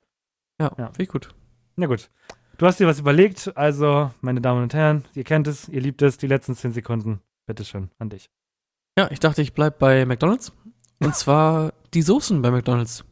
[0.60, 0.88] ja, Ja.
[0.88, 1.34] finde ich gut.
[1.76, 2.10] Na gut.
[2.58, 6.02] Du hast dir was überlegt, also, meine Damen und Herren, ihr kennt es, ihr liebt
[6.04, 7.20] es, die letzten 10 Sekunden.
[7.48, 8.30] Bitteschön, an dich.
[8.98, 10.54] Ja, ich dachte, ich bleib bei McDonalds.
[11.00, 13.04] Und zwar die Soßen bei McDonalds.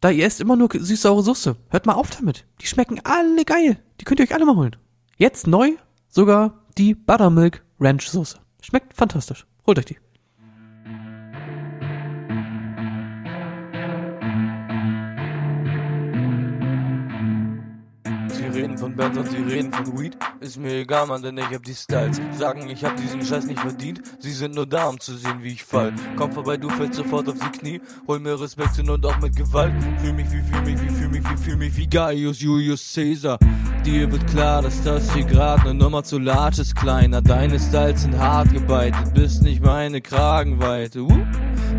[0.00, 1.56] Da ihr esst immer nur süß-saure Soße.
[1.68, 2.46] Hört mal auf damit.
[2.60, 3.82] Die schmecken alle geil.
[4.00, 4.76] Die könnt ihr euch alle mal holen.
[5.18, 5.72] Jetzt neu
[6.08, 8.38] sogar die Buttermilk Ranch Soße.
[8.62, 9.46] Schmeckt fantastisch.
[9.66, 9.98] Holt euch die.
[18.70, 20.16] Reden von Bands und sie reden von Weed.
[20.40, 22.20] Ist mir egal, Mann, denn ich hab die Styles.
[22.38, 24.00] Sagen, ich hab diesen Scheiß nicht verdient.
[24.18, 25.92] Sie sind nur da, um zu sehen, wie ich fall.
[26.16, 27.80] Komm vorbei, du fällst sofort auf die Knie.
[28.06, 29.72] Hol mir Respekt hin und auch mit Gewalt.
[30.02, 33.38] Fühl mich wie, fühl mich wie, fühl mich wie, fühl mich wie Gaius Julius Caesar.
[33.84, 37.22] Dir wird klar, dass das hier grad ne Nummer zu large ist, kleiner.
[37.22, 41.02] Deine Styles sind hart gebeitet, bist nicht meine Kragenweite.
[41.02, 41.24] Uh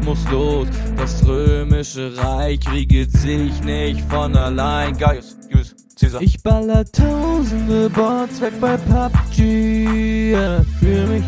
[0.04, 0.68] muss los.
[0.98, 4.98] Das römische Reich riegelt sich nicht von allein.
[4.98, 6.22] Gaius, Julius, Caesar.
[6.22, 10.32] Ich baller tausende Bots weg bei PUBG.
[10.32, 11.24] Yeah, fühl mich,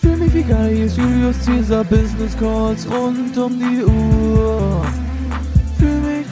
[0.00, 1.84] fühl mich wie Gaius, Julius, Caesar.
[1.84, 4.84] Business Calls rund um die Uhr.
[5.78, 6.26] Fühl mich,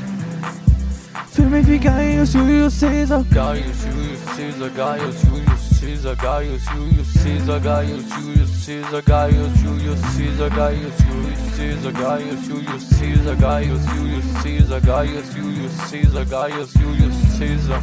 [1.33, 3.25] fühl mich wie Gaius, Julius, Caesar.
[3.33, 5.68] Gaius, Julius, Caesar, Gaius, Julius,
[5.99, 12.89] Caesar, Gaius, Julius, Caesar, Gaius, Julius, Caesar, Gaius, Julius, Caesar, Gaius, Julius, Caesar, Gaius, Julius,
[13.01, 17.83] Caesar, Gaius, Julius, Caesar, Gaius, Julius, Caesar, Gaius, Julius, Caesar.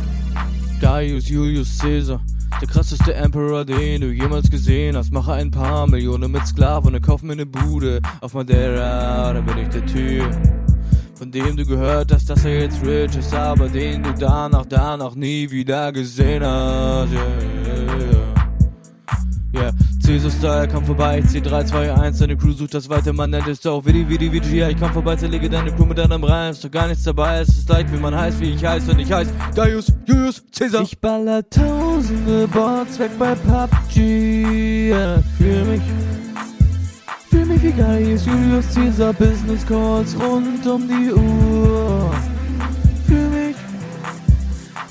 [0.80, 2.22] Gaius, Julius, Caesar.
[2.61, 5.11] Der krasseste Emperor, den du jemals gesehen hast.
[5.11, 9.57] Mache ein paar Millionen mit Sklaven und kauf mir ne Bude auf Madeira, dann bin
[9.57, 10.32] ich der Typ
[11.16, 15.16] von dem du gehört hast, dass er jetzt rich ist, aber den du danach, danach
[15.16, 17.13] nie wieder gesehen hast.
[17.13, 17.55] Yeah.
[20.06, 23.32] Caesar Style, komm vorbei, ich zieh 3, 2, 1, deine Crew sucht das weiter, man
[23.32, 26.24] nennt es auch Vidi, Vidi, Vidi, ja, ich komm vorbei, zerlege deine Crew mit deinem
[26.24, 28.91] Reim, ist doch gar nichts dabei, es ist leicht, wie man heißt, wie ich heiße
[28.91, 30.84] und ich heiß Gaius, Julius, Caesar.
[30.84, 35.82] Ich baller tausende Bots weg bei PUBG, yeah, fühl mich
[37.32, 42.12] Fühl mich wie Gaius, Julius Caesar, Business Calls rund um die Uhr.
[43.08, 43.56] Fühl mich,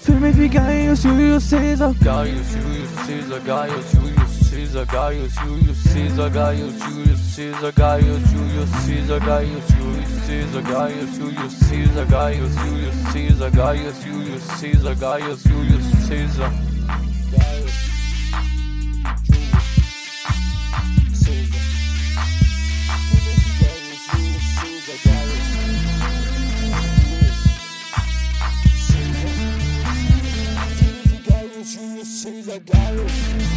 [0.03, 1.95] fühl mich wie Gaius, Julius Caesar.
[2.05, 4.03] Gaius, Julius Caesar, Gaius, Julius
[4.75, 11.55] Caesar, Gaius, Julius Caesar, Gaius, Julius Caesar, Gaius, Julius Caesar, Gaius, Julius Caesar, Gaius, Julius
[11.68, 16.51] Caesar, Gaius, Julius Caesar, Gaius, Julius Caesar, Gaius, Julius Caesar.
[17.31, 17.85] Gaius.
[32.25, 33.53] Caesar Gaius.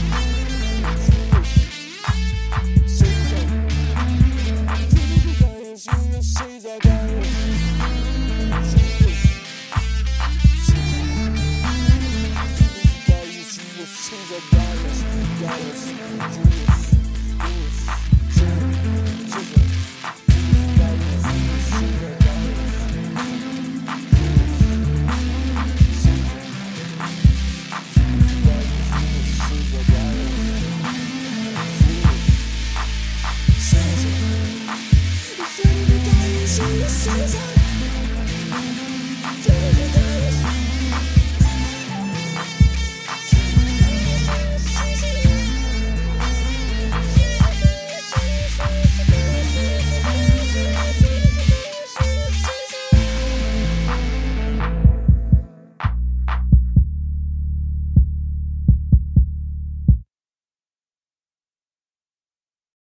[15.48, 16.47] dance.